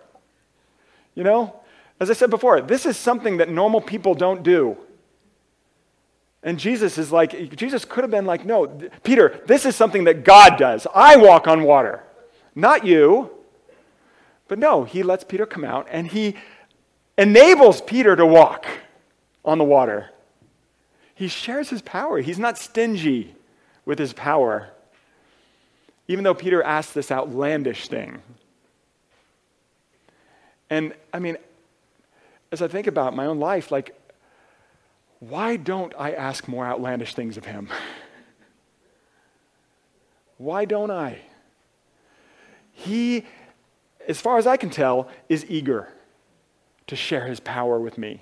You 1.16 1.24
know, 1.24 1.61
as 2.02 2.10
I 2.10 2.14
said 2.14 2.32
before, 2.32 2.62
this 2.62 2.88
is 2.88 2.98
something 2.98 3.38
that 3.38 3.48
normal 3.48 3.80
people 3.80 4.16
don't 4.16 4.42
do. 4.42 4.76
And 6.42 6.58
Jesus 6.58 6.98
is 6.98 7.12
like, 7.12 7.56
Jesus 7.56 7.86
could 7.86 8.04
have 8.04 8.10
been 8.10 8.26
like, 8.26 8.44
no, 8.44 8.66
Peter, 9.04 9.40
this 9.46 9.68
is 9.68 9.76
something 9.76 10.06
that 10.06 10.24
God 10.26 10.58
does. 10.58 10.88
I 10.96 11.18
walk 11.18 11.48
on 11.48 11.62
water, 11.62 12.02
not 12.56 12.88
you. 12.88 13.30
But 14.48 14.58
no, 14.58 14.84
he 14.84 15.04
lets 15.04 15.24
Peter 15.24 15.46
come 15.46 15.64
out 15.64 15.88
and 15.92 16.08
he 16.08 16.36
enables 17.20 17.82
Peter 17.82 18.16
to 18.16 18.26
walk 18.26 18.66
on 19.46 19.60
the 19.60 19.64
water. 19.64 20.10
He 21.14 21.28
shares 21.28 21.70
his 21.70 21.84
power. 21.84 22.20
He's 22.20 22.40
not 22.40 22.58
stingy 22.58 23.36
with 23.86 24.00
his 24.00 24.12
power, 24.12 24.72
even 26.08 26.24
though 26.24 26.34
Peter 26.34 26.64
asked 26.64 26.96
this 26.96 27.12
outlandish 27.12 27.90
thing. 27.90 28.24
And 30.72 30.96
I 31.14 31.20
mean, 31.20 31.38
as 32.52 32.62
I 32.62 32.68
think 32.68 32.88
about 32.88 33.16
my 33.16 33.26
own 33.26 33.40
life, 33.40 33.72
like, 33.72 33.96
why 35.20 35.56
don't 35.56 35.94
I 35.98 36.12
ask 36.12 36.48
more 36.48 36.66
outlandish 36.66 37.14
things 37.14 37.38
of 37.38 37.46
him? 37.46 37.70
why 40.38 40.66
don't 40.66 40.92
I? 40.92 41.20
He, 42.74 43.26
as 44.08 44.20
far 44.20 44.38
as 44.38 44.48
I 44.48 44.58
can 44.58 44.70
tell, 44.70 45.08
is 45.30 45.46
eager 45.48 45.90
to 46.88 46.96
share 46.96 47.28
his 47.28 47.40
power 47.40 47.80
with 47.80 47.98
me, 47.98 48.22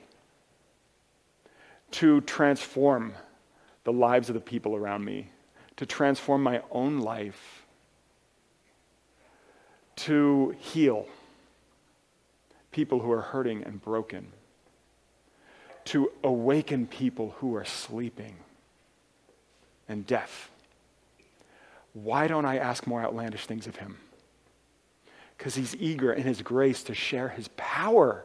to 1.92 2.22
transform 2.22 3.14
the 3.86 3.94
lives 3.94 4.30
of 4.30 4.36
the 4.36 4.42
people 4.42 4.76
around 4.76 5.06
me, 5.06 5.32
to 5.78 5.86
transform 5.86 6.44
my 6.44 6.62
own 6.72 7.00
life, 7.00 7.66
to 9.96 10.56
heal 10.60 11.08
people 12.72 13.00
who 13.00 13.12
are 13.12 13.22
hurting 13.22 13.64
and 13.64 13.82
broken, 13.82 14.28
to 15.86 16.12
awaken 16.24 16.86
people 16.86 17.36
who 17.40 17.56
are 17.56 17.66
sleeping 17.66 18.36
and 19.88 20.06
deaf. 20.06 20.52
Why 21.94 22.28
don't 22.28 22.46
I 22.46 22.58
ask 22.58 22.86
more 22.86 23.02
outlandish 23.02 23.46
things 23.48 23.66
of 23.66 23.78
him? 23.78 23.98
Because 25.38 25.56
he's 25.56 25.76
eager 25.78 26.14
in 26.14 26.24
his 26.24 26.42
grace 26.42 26.84
to 26.84 26.94
share 26.94 27.30
his 27.30 27.48
power 27.58 28.24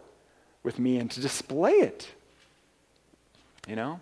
with 0.63 0.79
me 0.79 0.99
and 0.99 1.11
to 1.13 1.21
display 1.21 1.73
it. 1.73 2.13
You 3.67 3.77
know? 3.77 4.01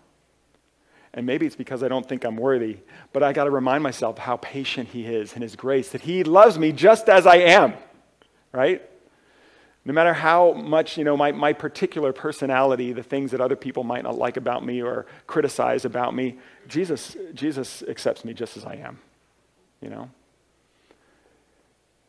And 1.14 1.26
maybe 1.26 1.46
it's 1.46 1.56
because 1.56 1.82
I 1.82 1.88
don't 1.88 2.08
think 2.08 2.24
I'm 2.24 2.36
worthy, 2.36 2.78
but 3.12 3.22
I 3.22 3.32
got 3.32 3.44
to 3.44 3.50
remind 3.50 3.82
myself 3.82 4.18
how 4.18 4.38
patient 4.38 4.88
he 4.88 5.04
is 5.04 5.34
in 5.34 5.42
his 5.42 5.56
grace, 5.56 5.90
that 5.90 6.00
he 6.00 6.24
loves 6.24 6.58
me 6.58 6.72
just 6.72 7.08
as 7.08 7.26
I 7.26 7.36
am, 7.36 7.74
right? 8.50 8.82
No 9.84 9.92
matter 9.92 10.14
how 10.14 10.52
much, 10.52 10.96
you 10.96 11.02
know, 11.02 11.16
my, 11.16 11.32
my 11.32 11.52
particular 11.52 12.12
personality, 12.12 12.92
the 12.92 13.02
things 13.02 13.32
that 13.32 13.40
other 13.40 13.56
people 13.56 13.82
might 13.82 14.04
not 14.04 14.16
like 14.16 14.36
about 14.36 14.64
me 14.64 14.80
or 14.80 15.06
criticize 15.26 15.84
about 15.84 16.14
me, 16.14 16.38
Jesus, 16.68 17.16
Jesus 17.34 17.82
accepts 17.88 18.24
me 18.24 18.32
just 18.32 18.56
as 18.56 18.64
I 18.64 18.76
am, 18.76 19.00
you 19.80 19.88
know? 19.88 20.08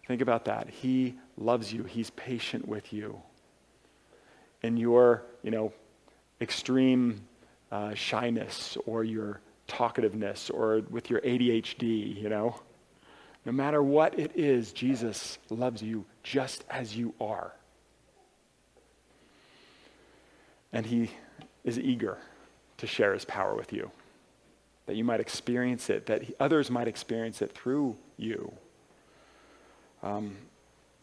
Think 0.07 0.21
about 0.21 0.45
that. 0.45 0.69
He 0.69 1.15
loves 1.37 1.73
you. 1.73 1.83
He's 1.83 2.11
patient 2.11 2.67
with 2.67 2.93
you 2.93 3.21
in 4.61 4.77
your, 4.77 5.23
you 5.41 5.49
know, 5.49 5.73
extreme 6.41 7.21
uh, 7.71 7.95
shyness 7.95 8.77
or 8.85 9.03
your 9.03 9.41
talkativeness 9.67 10.53
or 10.53 10.81
with 10.91 11.09
your 11.09 11.21
ADHD, 11.21 12.21
you 12.21 12.29
know. 12.29 12.59
No 13.45 13.51
matter 13.51 13.81
what 13.81 14.17
it 14.19 14.31
is, 14.35 14.71
Jesus 14.73 15.39
loves 15.49 15.81
you 15.81 16.05
just 16.21 16.63
as 16.69 16.95
you 16.95 17.13
are. 17.19 17.53
And 20.73 20.85
he 20.85 21.11
is 21.63 21.79
eager 21.79 22.17
to 22.77 22.87
share 22.87 23.13
his 23.13 23.23
power 23.23 23.55
with 23.55 23.71
you, 23.71 23.91
that 24.87 24.97
you 24.97 25.05
might 25.05 25.21
experience 25.21 25.89
it, 25.89 26.07
that 26.07 26.23
others 26.39 26.69
might 26.69 26.89
experience 26.89 27.41
it 27.41 27.51
through 27.53 27.95
you. 28.17 28.51
Um, 30.01 30.35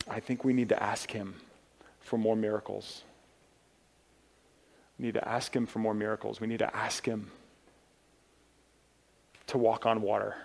I 0.09 0.21
think 0.21 0.45
we 0.45 0.53
need 0.53 0.69
to 0.69 0.83
ask 0.83 1.11
him 1.11 1.37
for 2.01 2.19
more 2.19 2.37
miracles. 2.37 3.05
We 5.01 5.07
need 5.07 5.15
to 5.15 5.27
ask 5.27 5.57
Him 5.57 5.65
for 5.65 5.79
more 5.79 5.95
miracles. 5.95 6.43
We 6.43 6.47
need 6.47 6.59
to 6.59 6.77
ask 6.77 7.07
Him 7.07 7.31
to 9.47 9.57
walk 9.57 9.87
on 9.87 10.03
water. 10.03 10.37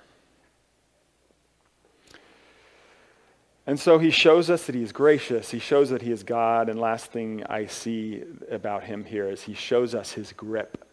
And 3.67 3.80
so 3.80 3.97
he 3.97 4.12
shows 4.12 4.49
us 4.49 4.65
that 4.67 4.75
he 4.75 4.84
is 4.84 4.91
gracious. 4.91 5.49
He 5.49 5.60
shows 5.60 5.89
that 5.89 6.01
he 6.01 6.12
is 6.12 6.23
God. 6.23 6.69
And 6.69 6.80
last 6.80 7.12
thing 7.12 7.43
I 7.49 7.65
see 7.65 8.23
about 8.51 8.84
him 8.84 9.04
here 9.04 9.28
is 9.28 9.41
he 9.41 9.56
shows 9.56 9.95
us 9.95 10.12
his 10.12 10.32
grip. 10.34 10.86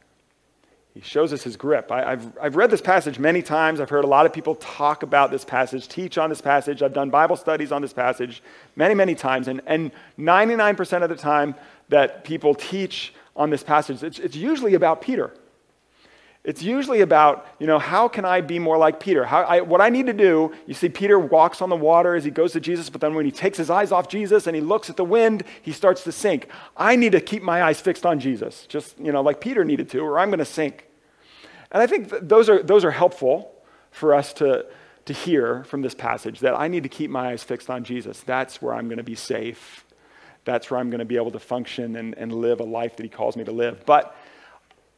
He 0.95 1.01
shows 1.01 1.33
us 1.33 1.43
his 1.43 1.57
grip. 1.57 1.91
I, 1.91 2.11
have 2.11 2.33
I've 2.41 2.57
read 2.57 2.71
this 2.71 2.83
passage 2.83 3.19
many 3.19 3.41
times. 3.43 3.81
I've 3.81 3.89
heard 3.89 4.05
a 4.05 4.09
lot 4.09 4.27
of 4.27 4.33
people 4.33 4.55
talk 4.57 5.03
about 5.03 5.31
this 5.31 5.45
passage, 5.45 5.89
teach 5.89 6.19
on 6.19 6.29
this 6.29 6.43
passage. 6.43 6.83
I've 6.83 6.93
done 6.93 7.09
Bible 7.09 7.37
studies 7.37 7.73
on 7.73 7.81
this 7.81 7.95
passage 7.95 8.43
many, 8.77 8.95
many 8.95 9.15
times. 9.15 9.49
And, 9.49 9.63
and 9.67 9.91
99% 10.19 11.03
of 11.03 11.09
the 11.09 11.17
time 11.17 11.55
that 11.89 12.25
people 12.25 12.55
teach 12.55 13.15
on 13.37 13.49
this 13.49 13.63
passage. 13.63 14.03
It's, 14.03 14.19
it's 14.19 14.37
usually 14.37 14.75
about 14.75 15.01
Peter. 15.01 15.33
It's 16.45 16.61
usually 16.61 17.03
about, 17.03 17.47
you 17.61 17.69
know, 17.69 17.79
how 17.79 18.09
can 18.09 18.25
I 18.25 18.41
be 18.41 18.59
more 18.59 18.77
like 18.77 18.99
Peter? 18.99 19.25
How, 19.25 19.43
I, 19.43 19.61
what 19.61 19.81
I 19.81 19.91
need 19.91 20.07
to 20.07 20.13
do, 20.13 20.53
you 20.67 20.75
see, 20.75 20.89
Peter 20.89 21.17
walks 21.17 21.63
on 21.63 21.69
the 21.69 21.77
water 21.77 22.17
as 22.17 22.25
he 22.25 22.33
goes 22.33 22.53
to 22.55 22.61
Jesus, 22.61 22.91
but 22.91 23.01
then 23.01 23.15
when 23.15 23.25
he 23.25 23.31
takes 23.31 23.57
his 23.57 23.71
eyes 23.71 23.93
off 23.93 24.09
Jesus 24.09 24.49
and 24.49 24.57
he 24.57 24.61
looks 24.61 24.91
at 24.91 24.97
the 24.97 25.05
wind, 25.05 25.45
he 25.63 25.71
starts 25.71 26.03
to 26.03 26.11
sink. 26.11 26.49
I 26.77 26.97
need 26.97 27.13
to 27.13 27.21
keep 27.21 27.45
my 27.45 27.63
eyes 27.63 27.81
fixed 27.81 28.05
on 28.05 28.19
Jesus, 28.19 28.67
just, 28.67 28.99
you 28.99 29.13
know, 29.13 29.23
like 29.23 29.41
Peter 29.41 29.65
needed 29.65 29.89
to, 29.91 30.01
or 30.01 30.19
I'm 30.19 30.31
going 30.31 30.41
to 30.41 30.45
sink. 30.45 30.89
And 31.71 31.81
I 31.81 31.87
think 31.87 32.11
those 32.11 32.49
are, 32.49 32.61
those 32.61 32.85
are 32.85 32.91
helpful 32.91 33.55
for 33.93 34.13
us 34.13 34.33
to, 34.35 34.67
to 35.05 35.13
hear 35.13 35.63
from 35.65 35.83
this 35.83 35.95
passage 35.95 36.41
that 36.41 36.59
I 36.59 36.67
need 36.67 36.83
to 36.83 36.89
keep 36.89 37.09
my 37.09 37.31
eyes 37.31 37.45
fixed 37.45 37.71
on 37.71 37.85
Jesus. 37.85 38.21
That's 38.21 38.61
where 38.61 38.75
I'm 38.75 38.89
going 38.89 38.99
to 38.99 39.05
be 39.05 39.15
safe 39.15 39.85
that's 40.45 40.71
where 40.71 40.81
I'm 40.81 40.91
going 40.91 40.99
to 40.99 41.05
be 41.05 41.17
able 41.17 41.31
to 41.31 41.39
function 41.39 41.97
and, 41.97 42.15
and 42.15 42.33
live 42.33 42.61
a 42.61 42.65
life 42.65 42.97
that 42.97 43.03
He 43.05 43.09
calls 43.09 43.37
me 43.37 43.45
to 43.45 43.53
live. 43.53 43.85
But 43.87 44.17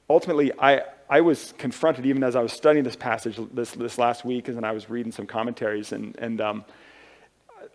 ultimately, 0.09 0.53
I, 0.59 0.83
I 1.09 1.21
was 1.21 1.55
confronted 1.59 2.07
even 2.07 2.23
as 2.25 2.37
I 2.37 2.41
was 2.41 2.53
studying 2.53 2.85
this 2.85 2.97
passage 2.97 3.39
this, 3.53 3.73
this 3.73 3.99
last 3.99 4.25
week, 4.25 4.49
and 4.49 4.65
I 4.65 4.73
was 4.73 4.89
reading 4.89 5.13
some 5.13 5.27
commentaries. 5.27 5.93
And, 5.93 6.17
and 6.19 6.41
um, 6.41 6.65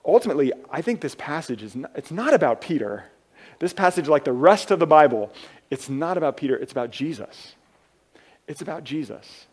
ultimately, 0.06 0.52
I 0.70 0.82
think 0.82 1.02
this 1.02 1.16
passage 1.16 1.64
is 1.64 1.76
not, 1.76 1.92
it's 1.96 2.12
not 2.12 2.34
about 2.34 2.62
Peter. 2.62 3.06
This 3.60 3.74
passage, 3.74 4.08
like 4.08 4.24
the 4.24 4.34
rest 4.34 4.72
of 4.72 4.80
the 4.80 4.88
Bible, 4.88 5.32
it's 5.70 5.90
not 5.90 6.18
about 6.18 6.38
Peter, 6.38 6.58
it's 6.58 6.72
about 6.72 6.92
Jesus. 6.92 7.56
It's 8.48 8.62
about 8.62 8.84
Jesus. 8.84 9.46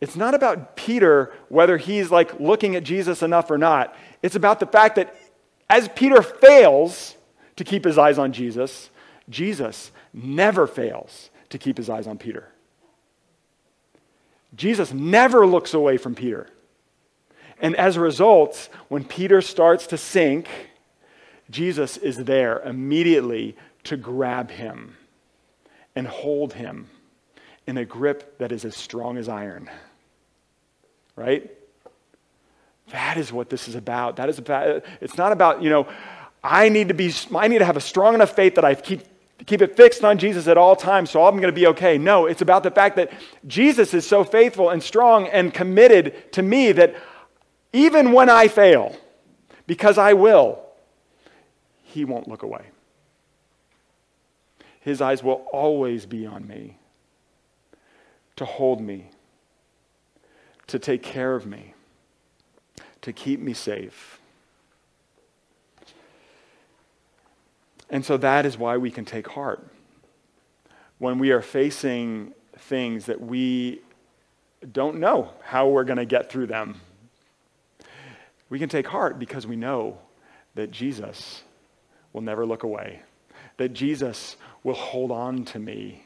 It's 0.00 0.16
not 0.16 0.34
about 0.34 0.76
Peter, 0.76 1.32
whether 1.48 1.76
he's 1.76 2.10
like 2.10 2.38
looking 2.38 2.76
at 2.76 2.84
Jesus 2.84 3.22
enough 3.22 3.50
or 3.50 3.58
not. 3.58 3.96
It's 4.22 4.36
about 4.36 4.60
the 4.60 4.66
fact 4.66 4.96
that 4.96 5.14
as 5.70 5.88
Peter 5.88 6.22
fails, 6.22 7.16
to 7.58 7.64
keep 7.64 7.84
his 7.84 7.98
eyes 7.98 8.18
on 8.18 8.32
Jesus, 8.32 8.88
Jesus 9.28 9.90
never 10.14 10.66
fails 10.66 11.28
to 11.50 11.58
keep 11.58 11.76
his 11.76 11.90
eyes 11.90 12.06
on 12.06 12.16
Peter. 12.16 12.48
Jesus 14.54 14.92
never 14.92 15.46
looks 15.46 15.74
away 15.74 15.96
from 15.96 16.14
Peter. 16.14 16.48
And 17.60 17.76
as 17.76 17.96
a 17.96 18.00
result, 18.00 18.68
when 18.88 19.04
Peter 19.04 19.42
starts 19.42 19.86
to 19.88 19.96
sink, 19.96 20.48
Jesus 21.50 21.96
is 21.96 22.16
there 22.18 22.60
immediately 22.60 23.56
to 23.84 23.96
grab 23.96 24.50
him 24.50 24.96
and 25.96 26.06
hold 26.06 26.54
him 26.54 26.88
in 27.66 27.76
a 27.76 27.84
grip 27.84 28.38
that 28.38 28.52
is 28.52 28.64
as 28.64 28.76
strong 28.76 29.16
as 29.18 29.28
iron. 29.28 29.68
Right? 31.16 31.50
That 32.90 33.18
is 33.18 33.32
what 33.32 33.50
this 33.50 33.68
is 33.68 33.74
about. 33.74 34.16
That 34.16 34.28
is 34.28 34.38
about, 34.38 34.84
it's 35.00 35.16
not 35.16 35.32
about, 35.32 35.62
you 35.62 35.68
know, 35.68 35.88
I 36.42 36.68
need 36.68 36.88
to 36.88 36.94
be, 36.94 37.12
I 37.34 37.48
need 37.48 37.58
to 37.58 37.64
have 37.64 37.76
a 37.76 37.80
strong 37.80 38.14
enough 38.14 38.34
faith 38.34 38.54
that 38.54 38.64
I 38.64 38.74
keep, 38.74 39.02
keep 39.46 39.62
it 39.62 39.76
fixed 39.76 40.04
on 40.04 40.18
Jesus 40.18 40.48
at 40.48 40.58
all 40.58 40.74
times, 40.74 41.10
so 41.10 41.24
I'm 41.24 41.36
going 41.36 41.46
to 41.48 41.52
be 41.52 41.66
okay. 41.68 41.98
No, 41.98 42.26
it's 42.26 42.42
about 42.42 42.62
the 42.62 42.70
fact 42.70 42.96
that 42.96 43.12
Jesus 43.46 43.94
is 43.94 44.06
so 44.06 44.24
faithful 44.24 44.70
and 44.70 44.82
strong 44.82 45.26
and 45.28 45.54
committed 45.54 46.32
to 46.32 46.42
me 46.42 46.72
that 46.72 46.96
even 47.72 48.12
when 48.12 48.28
I 48.28 48.48
fail, 48.48 48.96
because 49.66 49.98
I 49.98 50.14
will, 50.14 50.60
he 51.82 52.04
won't 52.04 52.28
look 52.28 52.42
away. 52.42 52.66
His 54.80 55.00
eyes 55.00 55.22
will 55.22 55.46
always 55.52 56.06
be 56.06 56.26
on 56.26 56.46
me, 56.46 56.78
to 58.36 58.44
hold 58.44 58.80
me, 58.80 59.10
to 60.66 60.78
take 60.78 61.02
care 61.02 61.34
of 61.34 61.46
me, 61.46 61.74
to 63.02 63.12
keep 63.12 63.40
me 63.40 63.52
safe 63.52 64.17
And 67.90 68.04
so 68.04 68.16
that 68.18 68.44
is 68.44 68.58
why 68.58 68.76
we 68.76 68.90
can 68.90 69.04
take 69.04 69.28
heart. 69.28 69.66
When 70.98 71.18
we 71.18 71.30
are 71.30 71.42
facing 71.42 72.34
things 72.56 73.06
that 73.06 73.20
we 73.20 73.80
don't 74.72 74.98
know 74.98 75.32
how 75.42 75.68
we're 75.68 75.84
going 75.84 75.98
to 75.98 76.04
get 76.04 76.30
through 76.30 76.48
them, 76.48 76.80
we 78.50 78.58
can 78.58 78.68
take 78.68 78.86
heart 78.86 79.18
because 79.18 79.46
we 79.46 79.56
know 79.56 79.98
that 80.54 80.70
Jesus 80.70 81.42
will 82.12 82.20
never 82.22 82.44
look 82.44 82.62
away, 82.62 83.02
that 83.58 83.72
Jesus 83.72 84.36
will 84.64 84.74
hold 84.74 85.10
on 85.10 85.44
to 85.44 85.58
me. 85.58 86.04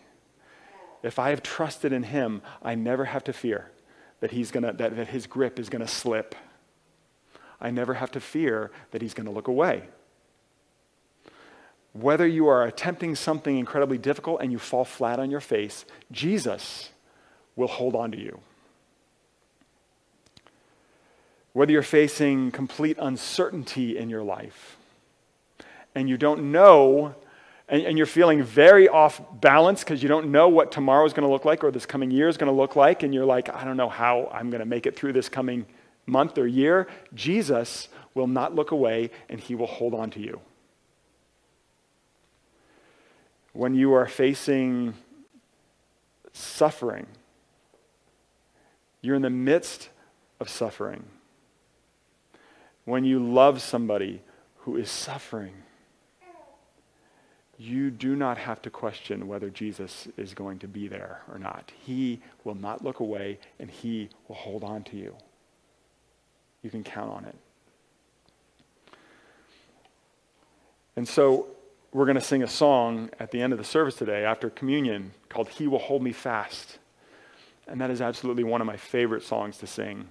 If 1.02 1.18
I 1.18 1.30
have 1.30 1.42
trusted 1.42 1.92
in 1.92 2.02
him, 2.02 2.42
I 2.62 2.74
never 2.74 3.06
have 3.06 3.24
to 3.24 3.32
fear 3.32 3.70
that, 4.20 4.30
he's 4.30 4.50
gonna, 4.50 4.72
that, 4.74 4.96
that 4.96 5.08
his 5.08 5.26
grip 5.26 5.58
is 5.58 5.68
going 5.68 5.82
to 5.82 5.88
slip. 5.88 6.34
I 7.60 7.70
never 7.70 7.94
have 7.94 8.10
to 8.12 8.20
fear 8.20 8.70
that 8.90 9.02
he's 9.02 9.14
going 9.14 9.26
to 9.26 9.32
look 9.32 9.48
away. 9.48 9.84
Whether 11.92 12.26
you 12.26 12.48
are 12.48 12.64
attempting 12.64 13.14
something 13.14 13.58
incredibly 13.58 13.98
difficult 13.98 14.40
and 14.40 14.50
you 14.50 14.58
fall 14.58 14.84
flat 14.84 15.18
on 15.18 15.30
your 15.30 15.40
face, 15.40 15.84
Jesus 16.10 16.90
will 17.54 17.68
hold 17.68 17.94
on 17.94 18.12
to 18.12 18.18
you. 18.18 18.40
Whether 21.52 21.72
you're 21.72 21.82
facing 21.82 22.50
complete 22.50 22.96
uncertainty 22.98 23.98
in 23.98 24.08
your 24.08 24.22
life 24.22 24.78
and 25.94 26.08
you 26.08 26.16
don't 26.16 26.50
know, 26.50 27.14
and, 27.68 27.82
and 27.82 27.98
you're 27.98 28.06
feeling 28.06 28.42
very 28.42 28.88
off 28.88 29.20
balance 29.40 29.84
because 29.84 30.02
you 30.02 30.08
don't 30.08 30.32
know 30.32 30.48
what 30.48 30.72
tomorrow 30.72 31.04
is 31.04 31.12
going 31.12 31.26
to 31.26 31.32
look 31.32 31.44
like 31.44 31.62
or 31.62 31.70
this 31.70 31.84
coming 31.84 32.10
year 32.10 32.28
is 32.28 32.38
going 32.38 32.50
to 32.50 32.56
look 32.56 32.74
like, 32.74 33.02
and 33.02 33.12
you're 33.12 33.26
like, 33.26 33.54
I 33.54 33.64
don't 33.64 33.76
know 33.76 33.90
how 33.90 34.30
I'm 34.32 34.48
going 34.48 34.60
to 34.60 34.66
make 34.66 34.86
it 34.86 34.96
through 34.96 35.12
this 35.12 35.28
coming 35.28 35.66
month 36.06 36.38
or 36.38 36.46
year, 36.46 36.88
Jesus 37.14 37.88
will 38.14 38.26
not 38.26 38.54
look 38.54 38.70
away 38.70 39.10
and 39.28 39.38
he 39.38 39.54
will 39.54 39.66
hold 39.66 39.94
on 39.94 40.10
to 40.10 40.20
you. 40.20 40.40
When 43.52 43.74
you 43.74 43.92
are 43.92 44.06
facing 44.06 44.94
suffering, 46.32 47.06
you're 49.00 49.16
in 49.16 49.22
the 49.22 49.30
midst 49.30 49.90
of 50.40 50.48
suffering. 50.48 51.04
When 52.84 53.04
you 53.04 53.18
love 53.18 53.60
somebody 53.60 54.22
who 54.58 54.76
is 54.76 54.90
suffering, 54.90 55.54
you 57.58 57.90
do 57.90 58.16
not 58.16 58.38
have 58.38 58.60
to 58.62 58.70
question 58.70 59.28
whether 59.28 59.50
Jesus 59.50 60.08
is 60.16 60.34
going 60.34 60.58
to 60.60 60.68
be 60.68 60.88
there 60.88 61.22
or 61.30 61.38
not. 61.38 61.70
He 61.78 62.20
will 62.44 62.54
not 62.54 62.82
look 62.82 63.00
away 63.00 63.38
and 63.60 63.70
he 63.70 64.08
will 64.26 64.34
hold 64.36 64.64
on 64.64 64.82
to 64.84 64.96
you. 64.96 65.14
You 66.62 66.70
can 66.70 66.82
count 66.82 67.10
on 67.10 67.24
it. 67.24 67.36
And 70.96 71.06
so 71.06 71.46
we're 71.92 72.06
going 72.06 72.16
to 72.16 72.20
sing 72.20 72.42
a 72.42 72.48
song 72.48 73.10
at 73.20 73.30
the 73.30 73.40
end 73.42 73.52
of 73.52 73.58
the 73.58 73.64
service 73.64 73.96
today 73.96 74.24
after 74.24 74.48
communion 74.48 75.12
called 75.28 75.48
He 75.48 75.66
Will 75.66 75.78
Hold 75.78 76.02
Me 76.02 76.12
Fast. 76.12 76.78
And 77.66 77.80
that 77.80 77.90
is 77.90 78.00
absolutely 78.00 78.44
one 78.44 78.60
of 78.60 78.66
my 78.66 78.76
favorite 78.76 79.22
songs 79.22 79.58
to 79.58 79.66
sing 79.66 80.08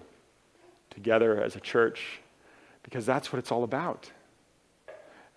together 0.89 1.41
as 1.41 1.56
a 1.56 1.60
church 1.60 2.20
because 2.84 3.06
that's 3.06 3.34
what 3.34 3.39
it's 3.39 3.52
all 3.52 3.63
about. 3.63 4.12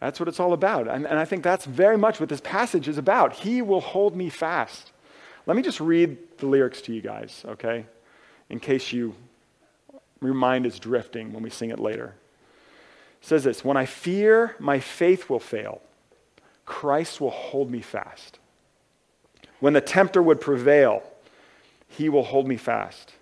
That's 0.00 0.20
what 0.20 0.28
it's 0.28 0.38
all 0.38 0.52
about. 0.52 0.86
And, 0.86 1.06
and 1.06 1.18
I 1.18 1.24
think 1.24 1.42
that's 1.42 1.64
very 1.64 1.96
much 1.96 2.20
what 2.20 2.28
this 2.28 2.40
passage 2.40 2.88
is 2.88 2.98
about. 2.98 3.32
He 3.34 3.62
will 3.62 3.80
hold 3.80 4.14
me 4.14 4.28
fast. 4.28 4.92
Let 5.46 5.56
me 5.56 5.62
just 5.62 5.80
read 5.80 6.18
the 6.38 6.46
lyrics 6.46 6.82
to 6.82 6.92
you 6.92 7.00
guys, 7.00 7.42
okay? 7.46 7.86
In 8.50 8.60
case 8.60 8.92
you 8.92 9.14
your 10.22 10.34
mind 10.34 10.66
is 10.66 10.78
drifting 10.78 11.32
when 11.32 11.42
we 11.42 11.50
sing 11.50 11.70
it 11.70 11.78
later. 11.78 12.14
It 13.20 13.26
says 13.26 13.44
this 13.44 13.64
When 13.64 13.76
I 13.76 13.86
fear 13.86 14.56
my 14.58 14.80
faith 14.80 15.28
will 15.28 15.40
fail, 15.40 15.82
Christ 16.66 17.20
will 17.20 17.30
hold 17.30 17.70
me 17.70 17.80
fast. 17.80 18.38
When 19.60 19.72
the 19.72 19.80
tempter 19.80 20.22
would 20.22 20.40
prevail, 20.40 21.02
he 21.88 22.08
will 22.08 22.24
hold 22.24 22.46
me 22.46 22.56
fast. 22.56 23.12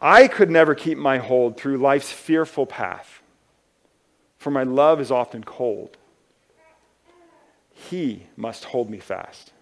I 0.00 0.28
could 0.28 0.50
never 0.50 0.74
keep 0.74 0.96
my 0.96 1.18
hold 1.18 1.56
through 1.56 1.78
life's 1.78 2.12
fearful 2.12 2.66
path, 2.66 3.20
for 4.36 4.50
my 4.50 4.62
love 4.62 5.00
is 5.00 5.10
often 5.10 5.42
cold. 5.42 5.96
He 7.72 8.26
must 8.36 8.64
hold 8.64 8.90
me 8.90 8.98
fast. 8.98 9.52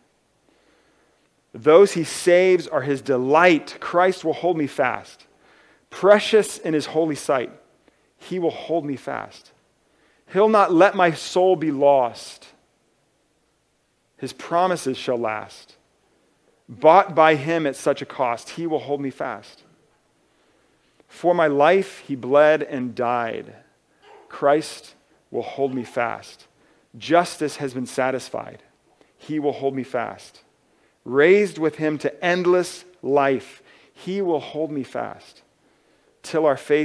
Those 1.52 1.92
he 1.92 2.04
saves 2.04 2.66
are 2.68 2.82
his 2.82 3.00
delight. 3.00 3.78
Christ 3.80 4.24
will 4.24 4.34
hold 4.34 4.58
me 4.58 4.66
fast. 4.66 5.26
Precious 5.88 6.58
in 6.58 6.74
his 6.74 6.86
holy 6.86 7.14
sight, 7.14 7.50
he 8.18 8.38
will 8.38 8.50
hold 8.50 8.84
me 8.84 8.96
fast. 8.96 9.52
He'll 10.32 10.48
not 10.48 10.72
let 10.72 10.94
my 10.94 11.12
soul 11.12 11.56
be 11.56 11.70
lost. 11.70 12.48
His 14.16 14.32
promises 14.32 14.96
shall 14.96 15.18
last. 15.18 15.76
Bought 16.68 17.14
by 17.14 17.36
him 17.36 17.66
at 17.66 17.76
such 17.76 18.02
a 18.02 18.06
cost, 18.06 18.50
he 18.50 18.66
will 18.66 18.80
hold 18.80 19.00
me 19.00 19.10
fast. 19.10 19.62
For 21.06 21.34
my 21.34 21.46
life, 21.46 22.00
he 22.00 22.16
bled 22.16 22.62
and 22.62 22.94
died. 22.94 23.54
Christ 24.28 24.94
will 25.30 25.42
hold 25.42 25.74
me 25.74 25.84
fast. 25.84 26.46
Justice 26.98 27.56
has 27.56 27.74
been 27.74 27.86
satisfied. 27.86 28.62
He 29.16 29.38
will 29.38 29.52
hold 29.52 29.74
me 29.74 29.84
fast. 29.84 30.42
Raised 31.04 31.58
with 31.58 31.76
him 31.76 31.98
to 31.98 32.24
endless 32.24 32.84
life, 33.02 33.62
he 33.92 34.20
will 34.20 34.40
hold 34.40 34.70
me 34.70 34.82
fast 34.82 35.42
till 36.22 36.44
our 36.44 36.56
faith 36.56 36.84